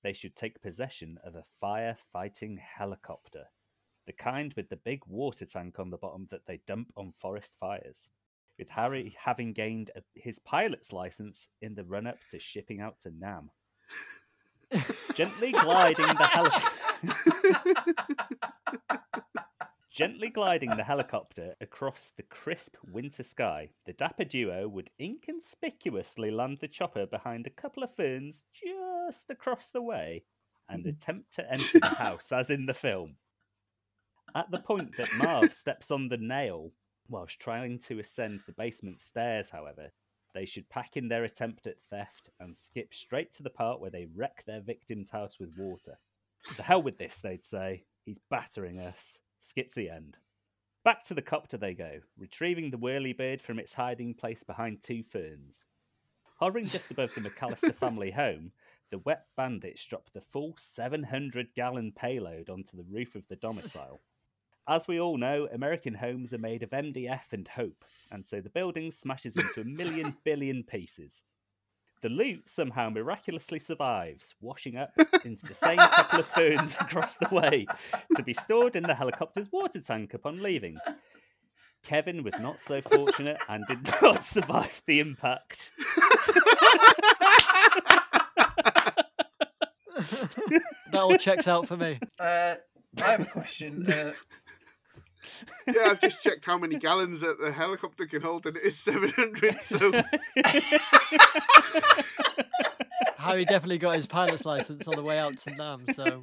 [0.03, 3.45] they should take possession of a fire fighting helicopter,
[4.07, 7.53] the kind with the big water tank on the bottom that they dump on forest
[7.61, 8.09] fires.
[8.59, 13.11] With Harry having gained his pilot's license in the run up to shipping out to
[13.11, 13.51] Nam.
[15.15, 16.81] Gently gliding the helicopter.
[19.91, 26.59] Gently gliding the helicopter across the crisp winter sky, the dapper duo would inconspicuously land
[26.61, 30.25] the chopper behind a couple of ferns just across the way
[30.69, 30.91] and mm.
[30.91, 33.17] attempt to enter the house as in the film.
[34.35, 36.73] At the point that Marv steps on the nail
[37.09, 39.93] whilst trying to ascend the basement stairs, however,
[40.35, 43.91] they should pack in their attempt at theft and skip straight to the part where
[43.91, 45.99] they wreck their victim's house with water.
[46.57, 47.85] The hell with this, they'd say.
[48.05, 49.19] He's battering us.
[49.41, 50.17] Skip to the end.
[50.85, 55.03] Back to the copter they go, retrieving the whirlybird from its hiding place behind two
[55.03, 55.65] ferns.
[56.39, 58.53] Hovering just above the McCallister family home,
[58.91, 64.01] the wet bandits drop the full 700 gallon payload onto the roof of the domicile.
[64.69, 68.51] As we all know, American homes are made of MDF and hope, and so the
[68.51, 71.23] building smashes into a million billion pieces.
[72.03, 74.93] The loot somehow miraculously survives, washing up
[75.25, 77.67] into the same couple of ferns across the way
[78.17, 80.79] to be stored in the helicopter's water tank upon leaving.
[81.83, 85.71] Kevin was not so fortunate and did not survive the impact.
[90.93, 91.99] That all checks out for me.
[92.19, 92.55] Uh,
[93.03, 93.91] I have a question.
[93.91, 94.13] Uh,
[95.67, 98.79] yeah, I've just checked how many gallons that the helicopter can hold, and it is
[98.79, 99.61] 700.
[99.63, 99.79] So
[103.19, 106.23] Harry definitely got his pilot's license on the way out to Nam, so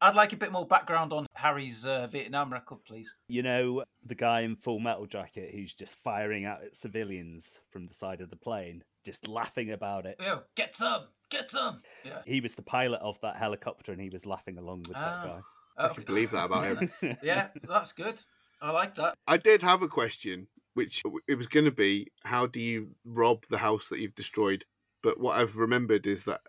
[0.00, 3.14] I'd like a bit more background on Harry's uh, Vietnam record, please.
[3.28, 7.86] You know, the guy in full metal jacket who's just firing out at civilians from
[7.86, 10.16] the side of the plane, just laughing about it.
[10.20, 11.82] Yo, get some, get some.
[12.04, 12.20] Yeah.
[12.26, 15.24] He was the pilot of that helicopter and he was laughing along with that Ah.
[15.24, 15.40] guy.
[15.78, 16.90] I can believe that about him.
[17.22, 18.16] yeah, that's good.
[18.60, 19.14] I like that.
[19.26, 23.44] I did have a question, which it was going to be how do you rob
[23.50, 24.64] the house that you've destroyed?
[25.02, 26.40] But what I've remembered is that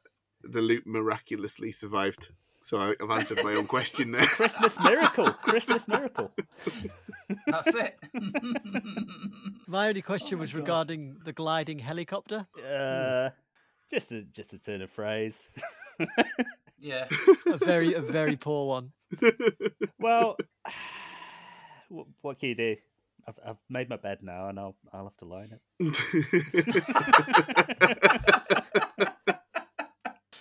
[0.42, 2.30] the loot miraculously survived.
[2.64, 4.26] So I- I've answered my own question there.
[4.26, 5.32] Christmas miracle!
[5.32, 6.32] Christmas miracle!
[7.48, 7.98] That's it.
[9.68, 10.60] my only question my was God.
[10.60, 12.48] regarding the gliding helicopter.
[12.58, 13.30] Uh,
[13.92, 15.50] just a just a turn of phrase.
[16.80, 17.08] Yeah.
[17.48, 18.92] A very, a very poor one.
[20.00, 20.38] well,
[21.90, 22.76] what, what can you do?
[23.28, 25.62] I've, I've made my bed now, and I'll I'll have to lie in it.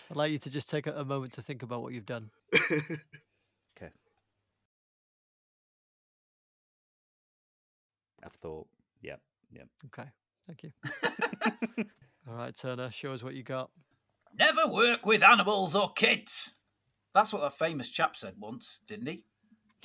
[0.08, 2.30] I'd like you to just take a, a moment to think about what you've done.
[2.54, 3.90] Okay.
[8.24, 8.66] I've thought.
[9.02, 9.20] Yep.
[9.52, 9.68] Yep.
[9.86, 10.08] Okay,
[10.46, 10.72] thank you.
[12.28, 13.70] All right, Turner, show us what you got.
[14.38, 16.56] Never work with animals or kids.
[17.14, 19.24] That's what that famous chap said once, didn't he?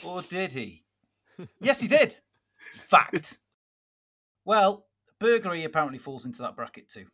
[0.06, 0.84] Or did he?
[1.62, 2.16] yes, he did.
[2.76, 3.38] Fact.
[4.44, 4.88] Well,
[5.20, 7.06] burglary apparently falls into that bracket too,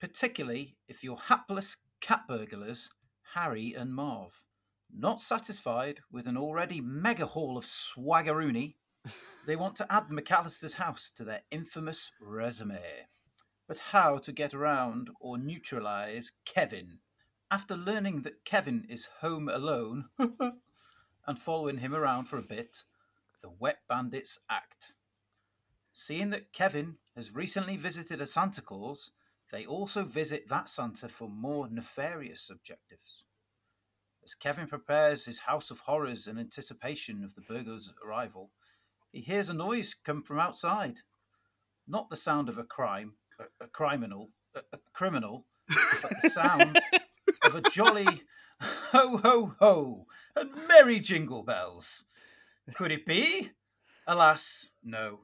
[0.00, 2.90] particularly if you're hapless cat burglars,
[3.34, 4.42] Harry and Marv.
[4.94, 8.74] Not satisfied with an already mega haul of swaggeroony,
[9.46, 13.06] they want to add McCallister's house to their infamous resume.
[13.72, 16.98] But how to get around or neutralize Kevin?
[17.50, 22.84] After learning that Kevin is home alone and following him around for a bit,
[23.40, 24.92] the Wet Bandits act.
[25.90, 29.12] Seeing that Kevin has recently visited a Santa Claus,
[29.50, 33.24] they also visit that Santa for more nefarious objectives.
[34.22, 38.50] As Kevin prepares his house of horrors in anticipation of the burglar's arrival,
[39.10, 40.96] he hears a noise come from outside.
[41.88, 43.14] Not the sound of a crime,
[43.60, 45.46] a, a criminal, a, a criminal,
[46.02, 46.80] but the sound
[47.44, 48.22] of a jolly
[48.60, 52.04] ho ho ho and merry jingle bells.
[52.74, 53.50] Could it be?
[54.06, 55.20] Alas, no.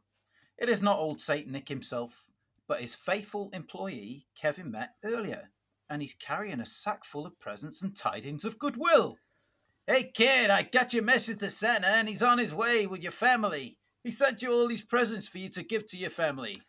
[0.57, 2.25] It is not old Saint Nick himself,
[2.66, 5.51] but his faithful employee Kevin met earlier,
[5.89, 9.19] and he's carrying a sack full of presents and tidings of goodwill.
[9.87, 13.12] Hey kid, I got your message to Santa and he's on his way with your
[13.12, 13.79] family.
[14.05, 16.61] He sent you all these presents for you to give to your family.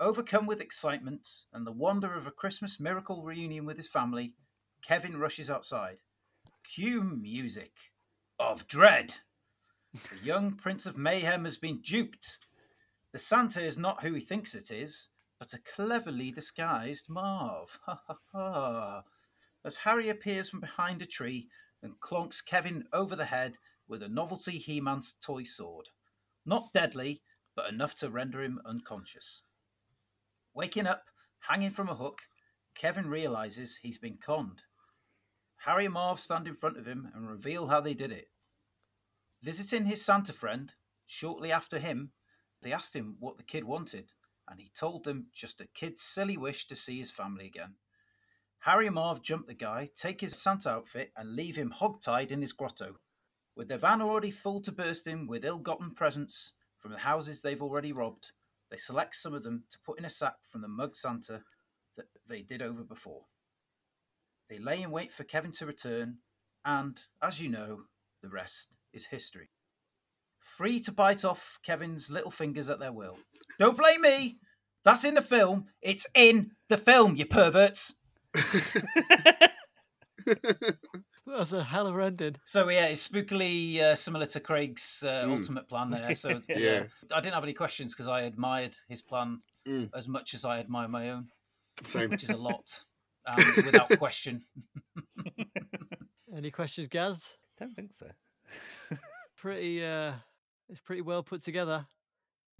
[0.00, 4.34] Overcome with excitement and the wonder of a Christmas miracle reunion with his family,
[4.82, 5.98] Kevin rushes outside.
[6.64, 7.72] Cue music
[8.40, 9.14] of dread.
[9.92, 12.38] The young Prince of Mayhem has been duped.
[13.12, 17.78] The Santa is not who he thinks it is, but a cleverly disguised Marv.
[17.86, 19.02] Ha ha ha.
[19.64, 21.46] As Harry appears from behind a tree
[21.82, 25.90] and clonks Kevin over the head with a novelty He Man's toy sword.
[26.44, 27.22] Not deadly,
[27.54, 29.42] but enough to render him unconscious.
[30.54, 31.06] Waking up,
[31.40, 32.22] hanging from a hook,
[32.76, 34.62] Kevin realizes he's been conned.
[35.64, 38.28] Harry and Marv stand in front of him and reveal how they did it.
[39.42, 40.72] Visiting his Santa friend,
[41.06, 42.12] shortly after him,
[42.62, 44.12] they asked him what the kid wanted,
[44.48, 47.74] and he told them just a kid's silly wish to see his family again.
[48.60, 52.40] Harry and Marv jump the guy, take his Santa outfit, and leave him hogtied in
[52.40, 52.96] his grotto.
[53.56, 57.60] With their van already full to bursting with ill gotten presents from the houses they've
[57.60, 58.32] already robbed,
[58.74, 61.42] they select some of them to put in a sack from the mug Santa
[61.96, 63.26] that they did over before.
[64.50, 66.16] They lay in wait for Kevin to return,
[66.64, 67.82] and, as you know,
[68.20, 69.50] the rest is history.
[70.40, 73.16] Free to bite off Kevin's little fingers at their will.
[73.60, 74.38] Don't blame me!
[74.84, 75.66] That's in the film.
[75.80, 77.94] It's in the film, you perverts!
[81.26, 82.36] That's a hell of a ending.
[82.44, 85.38] So yeah, it's spookily uh, similar to Craig's uh, Mm.
[85.38, 86.14] ultimate plan there.
[86.16, 86.58] So yeah.
[86.58, 86.82] Yeah.
[87.14, 89.88] I didn't have any questions because I admired his plan Mm.
[89.94, 91.28] as much as I admire my own,
[91.82, 92.10] Same.
[92.10, 92.84] which is a lot,
[93.26, 94.44] um, without question.
[96.36, 97.36] Any questions, Gaz?
[97.58, 98.10] Don't think so.
[99.38, 100.12] Pretty, uh,
[100.68, 101.86] it's pretty well put together.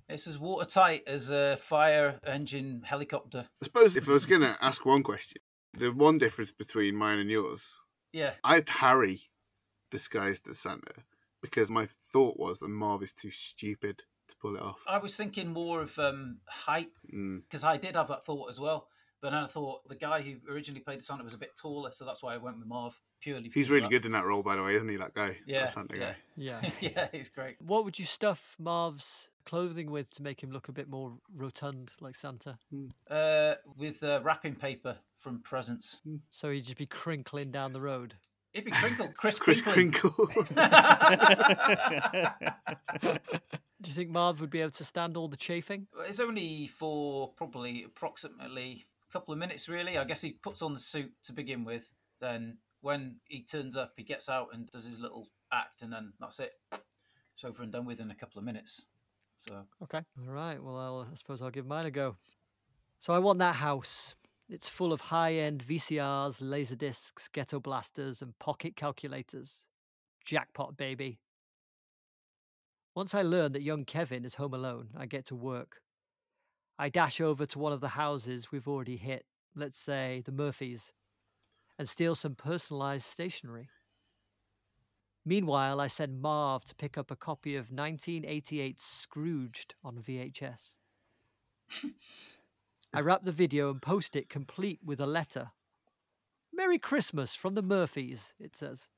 [0.08, 3.46] It's as watertight as a fire engine helicopter.
[3.60, 5.40] I suppose if I was going to ask one question,
[5.72, 7.78] the one difference between mine and yours,
[8.14, 9.22] Yeah, I had Harry
[9.90, 10.92] disguised as Santa
[11.42, 14.78] because my thought was that Marv is too stupid to pull it off.
[14.88, 17.42] I was thinking more of um, height Mm.
[17.42, 18.88] because I did have that thought as well.
[19.20, 21.92] But then I thought the guy who originally played the Santa was a bit taller,
[21.92, 23.50] so that's why I went with Marv purely.
[23.54, 23.90] He's really that.
[23.90, 24.96] good in that role, by the way, isn't he?
[24.96, 26.10] That guy, Yeah, that Santa yeah.
[26.10, 26.16] guy.
[26.36, 26.70] Yeah.
[26.80, 27.56] yeah, he's great.
[27.60, 31.90] what would you stuff Marv's clothing with to make him look a bit more rotund
[32.00, 32.58] like Santa?
[33.10, 36.00] Uh, with uh, wrapping paper from presents.
[36.30, 38.14] So he'd just be crinkling down the road.
[38.52, 39.90] It'd be crinkled, Chris, Chris Crinkling.
[39.90, 40.28] Crinkle.
[43.80, 45.86] Do you think Marv would be able to stand all the chafing?
[46.06, 49.96] It's only for probably approximately a couple of minutes, really.
[49.96, 51.90] I guess he puts on the suit to begin with.
[52.20, 56.12] Then when he turns up, he gets out and does his little act, and then
[56.20, 56.52] that's it.
[56.70, 58.84] It's over and done with in a couple of minutes.
[59.38, 60.02] So Okay.
[60.26, 60.62] All right.
[60.62, 62.16] Well, I'll, I suppose I'll give mine a go.
[63.00, 64.14] So I want that house.
[64.48, 69.64] It's full of high end VCRs, laser discs, ghetto blasters, and pocket calculators.
[70.24, 71.18] Jackpot, baby.
[72.94, 75.80] Once I learn that young Kevin is home alone, I get to work.
[76.78, 79.24] I dash over to one of the houses we've already hit,
[79.54, 80.92] let's say the Murphys,
[81.78, 83.68] and steal some personalized stationery.
[85.24, 90.76] Meanwhile, I send Marv to pick up a copy of 1988's Scrooged on VHS.
[92.94, 95.50] I wrap the video and post it complete with a letter.
[96.52, 98.88] Merry Christmas from the Murphys, it says.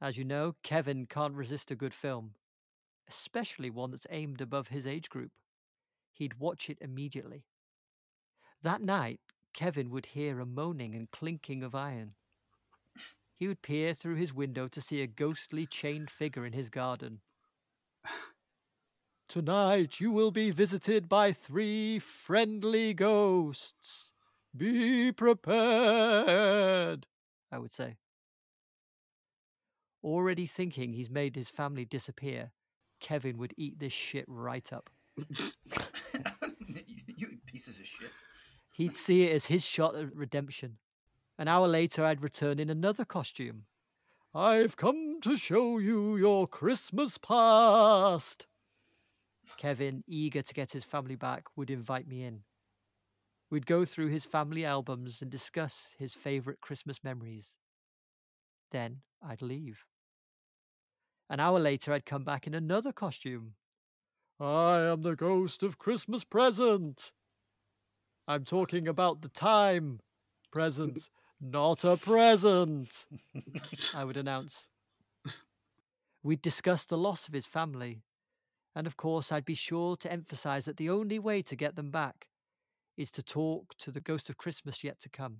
[0.00, 2.32] As you know, Kevin can't resist a good film,
[3.06, 5.32] especially one that's aimed above his age group.
[6.14, 7.44] He'd watch it immediately.
[8.62, 9.20] That night,
[9.52, 12.14] Kevin would hear a moaning and clinking of iron.
[13.36, 17.20] He would peer through his window to see a ghostly chained figure in his garden.
[19.30, 24.12] Tonight you will be visited by three friendly ghosts.
[24.56, 27.06] Be prepared,
[27.52, 27.98] I would say.
[30.02, 32.50] Already thinking he's made his family disappear,
[32.98, 34.90] Kevin would eat this shit right up.
[37.06, 38.10] you, pieces of shit.
[38.72, 40.78] He'd see it as his shot at redemption.
[41.38, 43.66] An hour later, I'd return in another costume.
[44.34, 48.48] I've come to show you your Christmas past.
[49.60, 52.44] Kevin, eager to get his family back, would invite me in.
[53.50, 57.58] We'd go through his family albums and discuss his favourite Christmas memories.
[58.70, 59.84] Then I'd leave.
[61.28, 63.52] An hour later, I'd come back in another costume.
[64.40, 67.12] I am the ghost of Christmas present.
[68.26, 70.00] I'm talking about the time
[70.50, 73.06] present, not a present,
[73.94, 74.68] I would announce.
[76.22, 78.04] We'd discuss the loss of his family,
[78.74, 81.90] and of course, I'd be sure to emphasize that the only way to get them
[81.90, 82.28] back
[82.96, 85.38] is to talk to the ghost of Christmas yet to come.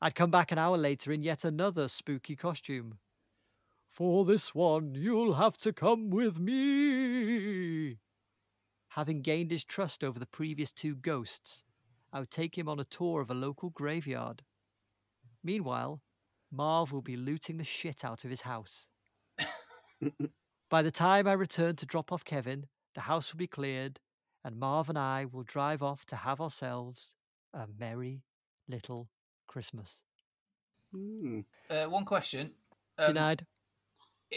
[0.00, 2.98] I'd come back an hour later in yet another spooky costume.
[3.88, 7.98] For this one, you'll have to come with me.
[8.90, 11.64] Having gained his trust over the previous two ghosts,
[12.12, 14.42] I would take him on a tour of a local graveyard.
[15.42, 16.00] Meanwhile,
[16.50, 18.88] Marv will be looting the shit out of his house.
[20.68, 24.00] By the time I return to drop off Kevin, the house will be cleared,
[24.44, 27.14] and Marv and I will drive off to have ourselves
[27.54, 28.22] a merry
[28.68, 29.08] little
[29.46, 30.00] Christmas.
[30.92, 31.40] Hmm.
[31.70, 32.52] Uh, one question.
[32.98, 33.46] Um, Denied.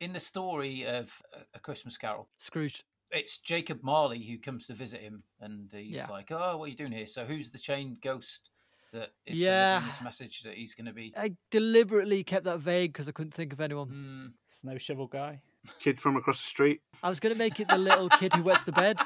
[0.00, 2.84] in the story of A- A Christmas Carol, Scrooge.
[3.10, 6.06] it's Jacob Marley who comes to visit him, and he's Yeah.
[6.10, 8.50] like, "Oh, what are you doing here?" So, who's the chained ghost
[8.92, 9.74] that is Yeah.
[9.80, 11.12] delivering this message that he's going to be?
[11.16, 13.88] I deliberately kept that vague because I couldn't think of anyone.
[13.88, 15.40] Mm, Snow shovel guy.
[15.80, 16.80] Kid from across the street.
[17.02, 18.96] I was going to make it the little kid who wets the bed,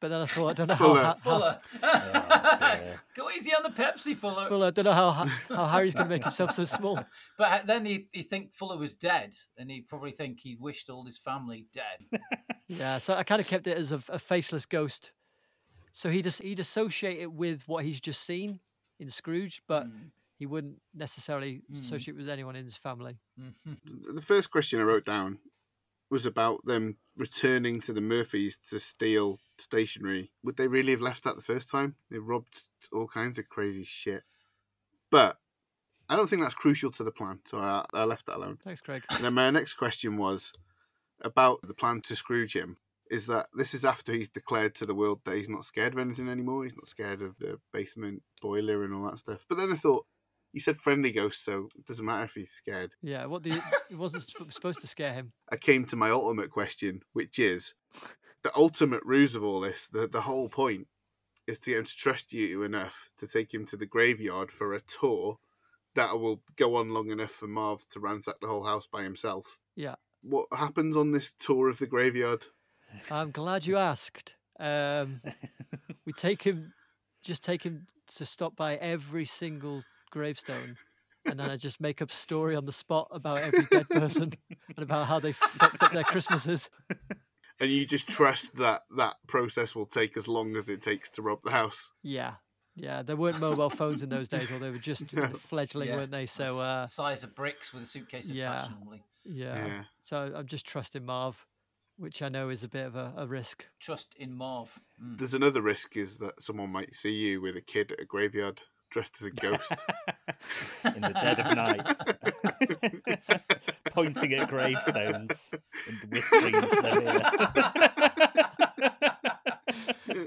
[0.00, 1.00] but then I thought, I don't know Fuller.
[1.02, 2.96] how, how, Fuller, yeah.
[3.16, 4.46] go easy on the Pepsi, Fuller.
[4.48, 5.10] Fuller, I don't know how,
[5.48, 7.02] how Harry's going to make himself so small.
[7.38, 10.88] But uh, then he he think Fuller was dead, and he'd probably think he wished
[10.90, 12.20] all his family dead.
[12.68, 15.12] Yeah, so I kind of kept it as a, a faceless ghost.
[15.92, 18.60] So he'd, he'd associate it with what he's just seen
[19.02, 21.80] in Scrooge, but Mm, he wouldn't necessarily Mm.
[21.80, 23.18] associate with anyone in his family.
[23.38, 24.14] mhm.
[24.14, 25.40] The first question I wrote down
[26.10, 30.32] was about them returning to the Murphys to steal stationery.
[30.42, 31.96] Would they really have left that the first time?
[32.10, 34.24] They robbed all kinds of crazy shit.
[35.10, 35.38] But
[36.08, 38.58] I don't think that's crucial to the plan, so I, I left that alone.
[38.64, 39.04] Thanks, Craig.
[39.10, 40.52] And then my next question was
[41.20, 42.76] about the plan to Scrooge him.
[43.12, 45.98] Is that this is after he's declared to the world that he's not scared of
[45.98, 46.64] anything anymore?
[46.64, 49.44] He's not scared of the basement boiler and all that stuff.
[49.46, 50.06] But then I thought,
[50.50, 52.92] he said friendly ghost, so it doesn't matter if he's scared.
[53.02, 55.32] Yeah, what do you, it wasn't supposed to scare him.
[55.50, 57.74] I came to my ultimate question, which is
[58.42, 59.86] the ultimate ruse of all this.
[59.86, 60.88] The the whole point
[61.46, 64.72] is to get him to trust you enough to take him to the graveyard for
[64.72, 65.38] a tour
[65.94, 69.58] that will go on long enough for Marv to ransack the whole house by himself.
[69.76, 69.96] Yeah.
[70.22, 72.46] What happens on this tour of the graveyard?
[73.10, 74.32] I'm glad you asked.
[74.60, 75.20] Um,
[76.06, 76.72] we take him,
[77.24, 77.86] just take him
[78.16, 80.76] to stop by every single gravestone,
[81.26, 84.32] and then I just make up a story on the spot about every dead person
[84.76, 86.68] and about how they fucked up their Christmases.
[87.60, 91.22] And you just trust that that process will take as long as it takes to
[91.22, 91.90] rob the house.
[92.02, 92.34] Yeah,
[92.74, 93.02] yeah.
[93.02, 95.04] There weren't mobile phones in those days, or they were just
[95.38, 96.26] fledgling, Yeah, weren't they?
[96.26, 98.44] So, uh, size of bricks with a suitcase yeah.
[98.44, 99.04] attached normally.
[99.24, 99.66] yeah.
[99.66, 99.82] Yeah.
[100.02, 101.36] So I'm just trusting Marv,
[101.96, 103.66] which I know is a bit of a, a risk.
[103.80, 104.80] Trust in Marv.
[105.02, 105.18] Mm.
[105.18, 108.60] There's another risk is that someone might see you with a kid at a graveyard
[108.92, 109.72] dressed as a ghost.
[110.84, 111.80] In the dead of night.
[113.86, 115.50] Pointing at gravestones
[115.88, 117.20] and whispering into their ear.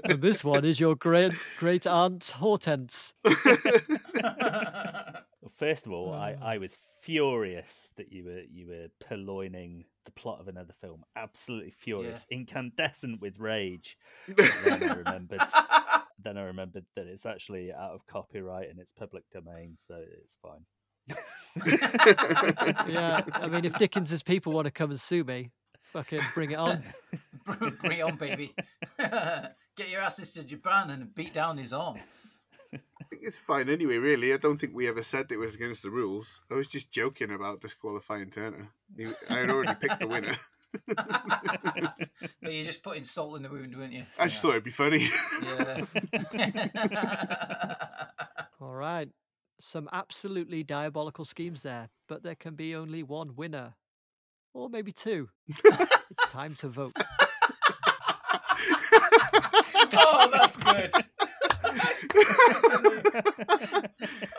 [0.04, 3.14] and this one is your great great aunt Hortense.
[5.58, 6.42] Well, First of all, I, Mm.
[6.42, 11.04] I was furious that you were you were purloining the plot of another film.
[11.14, 13.96] Absolutely furious, incandescent with rage.
[14.28, 15.40] Then I remembered.
[16.18, 20.36] then I remembered that it's actually out of copyright and it's public domain, so it's
[20.42, 20.66] fine.
[22.88, 25.50] Yeah, I mean, if Dickens's people want to come and sue me,
[25.92, 26.82] fucking bring it on.
[27.44, 28.52] Bring it on, baby.
[28.98, 31.96] Get your asses to Japan and beat down his arm.
[33.26, 34.32] I think it's fine anyway, really.
[34.32, 36.38] I don't think we ever said it was against the rules.
[36.48, 38.68] I was just joking about disqualifying Turner.
[39.28, 40.36] I had already picked the winner.
[40.86, 44.04] but you're just putting salt in the wound, weren't you?
[44.16, 45.08] I just thought it'd be funny.
[45.42, 45.86] Yeah.
[48.60, 49.08] All right.
[49.58, 53.74] Some absolutely diabolical schemes there, but there can be only one winner.
[54.54, 55.30] Or maybe two.
[55.48, 56.92] it's time to vote.
[59.96, 60.92] oh, that's good.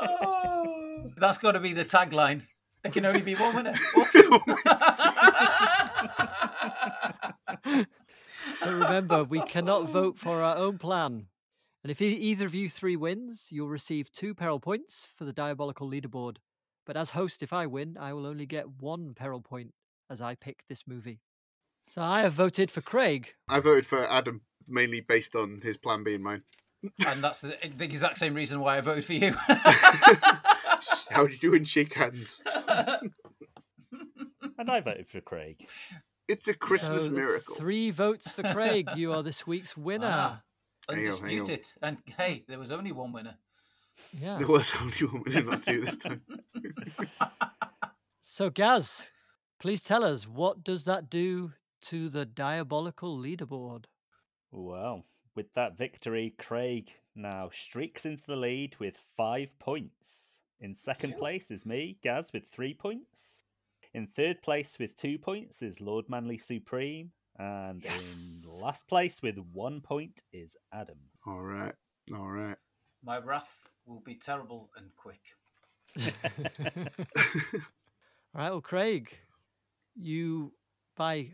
[0.02, 2.42] Oh, that's got to be the tagline.
[2.84, 3.74] There can only be one winner.
[3.96, 4.40] Or two.
[7.64, 11.28] But remember, we cannot vote for our own plan.
[11.84, 15.34] And if e- either of you three wins, you'll receive two peril points for the
[15.34, 16.38] diabolical leaderboard.
[16.86, 19.74] But as host, if I win, I will only get one peril point
[20.10, 21.20] as I pick this movie.
[21.90, 23.34] So I have voted for Craig.
[23.48, 26.44] I voted for Adam mainly based on his plan being mine.
[26.84, 29.34] And that's the, the exact same reason why I voted for you.
[31.10, 32.42] How do you do in shake hands?
[34.60, 35.68] And I voted for Craig.
[36.28, 37.56] It's a Christmas So miracle.
[37.56, 38.90] Three votes for Craig.
[38.96, 40.08] You are this week's winner.
[40.12, 40.42] Ah,
[40.90, 41.24] Hang on, hang on.
[41.24, 41.66] undisputed.
[41.84, 43.36] And hey, there was only one winner.
[44.20, 44.40] Yeah.
[44.40, 46.22] There was only one winner, not two this time.
[48.22, 49.12] So Gaz,
[49.60, 51.54] please tell us what does that do
[51.84, 53.86] to the diabolical leaderboard?
[54.52, 55.06] Well,
[55.38, 60.40] with that victory, Craig now streaks into the lead with five points.
[60.60, 63.44] In second place is me, Gaz, with three points.
[63.94, 67.12] In third place with two points is Lord Manly Supreme.
[67.40, 68.44] And Yes.
[68.44, 70.98] in last place with one point is Adam.
[71.28, 71.76] All right.
[72.16, 72.58] All right.
[73.04, 75.22] My wrath will be terrible and quick.
[78.36, 79.18] All right, well, Craig,
[79.96, 80.52] you,
[80.96, 81.32] by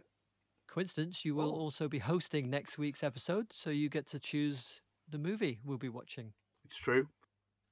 [0.74, 1.60] coincidence, you will Oh.
[1.60, 5.90] also be hosting next week's episode, so you get to choose the movie we'll be
[5.90, 6.34] watching.
[6.66, 7.08] It's true.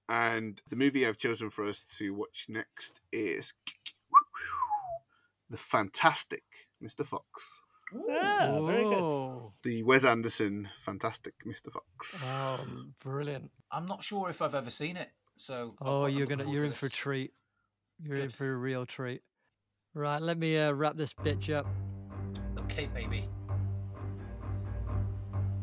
[0.08, 3.54] And the movie I've chosen for us to watch next is
[5.49, 6.43] The Fantastic
[6.84, 7.06] Mr.
[7.06, 7.60] Fox.
[7.93, 9.49] Ah, very good.
[9.64, 11.72] The Wes Anderson Fantastic Mr.
[11.72, 12.24] Fox.
[12.26, 12.66] oh,
[13.02, 13.52] brilliant!
[13.72, 15.76] I'm not sure if I've ever seen it, so.
[15.82, 17.34] Oh, you're gonna, you're to in for a treat.
[18.02, 19.24] You're in for a real treat.
[19.93, 21.68] Right, let me uh, wrap this bitch up.
[22.72, 23.28] Okay, baby.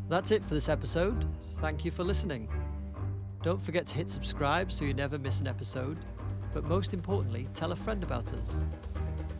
[0.09, 1.25] That's it for this episode.
[1.41, 2.47] Thank you for listening.
[3.41, 5.97] Don't forget to hit subscribe so you never miss an episode.
[6.53, 8.55] But most importantly, tell a friend about us.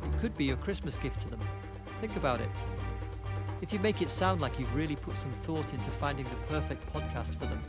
[0.04, 1.40] It could be your Christmas gift to them.
[2.02, 2.50] Think about it.
[3.62, 6.92] If you make it sound like you've really put some thought into finding the perfect
[6.92, 7.62] podcast for them,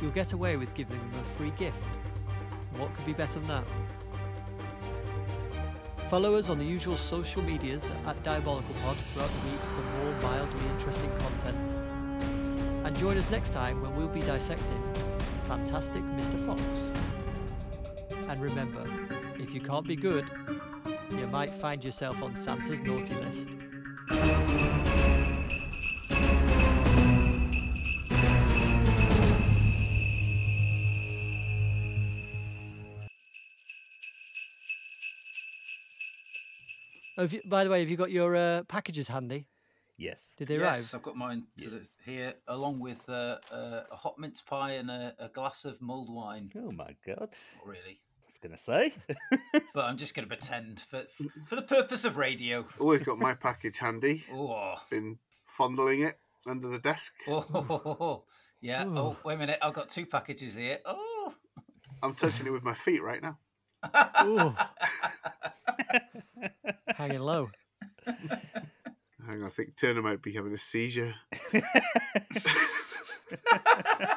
[0.00, 1.82] you'll get away with giving them a free gift.
[2.76, 3.64] What could be better than that?
[6.08, 10.12] Follow us on the usual social medias at Diabolical Pod throughout the week for more
[10.20, 11.56] mildly interesting content.
[12.84, 14.94] And join us next time when we'll be dissecting
[15.48, 16.38] Fantastic Mr.
[16.44, 16.62] Fox.
[18.28, 18.84] And remember,
[19.38, 20.30] if you can't be good,
[21.10, 23.48] you might find yourself on Santa's naughty list.
[37.24, 39.46] Have you, by the way, have you got your uh, packages handy?
[39.96, 40.34] Yes.
[40.36, 40.94] Did they yes, arrive?
[40.94, 44.90] I've got mine to this here, along with uh, uh, a hot mince pie and
[44.90, 46.50] a, a glass of mulled wine.
[46.56, 47.36] Oh my god.
[47.56, 48.92] Not really, I was going to say.
[49.74, 51.04] but I'm just going to pretend for
[51.46, 52.66] for the purpose of radio.
[52.80, 54.24] Oh, I've got my package handy.
[54.32, 57.14] Oh, Been fondling it under the desk.
[57.28, 58.24] oh,
[58.60, 58.84] yeah.
[58.84, 58.98] Ooh.
[58.98, 59.58] Oh, wait a minute.
[59.62, 60.78] I've got two packages here.
[60.84, 61.32] Oh,
[62.02, 63.38] I'm touching it with my feet right now.
[64.24, 64.54] Ooh.
[66.94, 67.50] Hanging low.
[68.06, 71.14] Hang on, I think Turner might be having a seizure.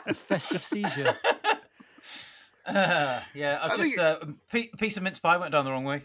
[0.05, 1.15] A festive seizure.
[2.67, 3.23] yeah.
[3.35, 5.85] I I've think just uh, a pe- piece of mince pie went down the wrong
[5.85, 6.03] way.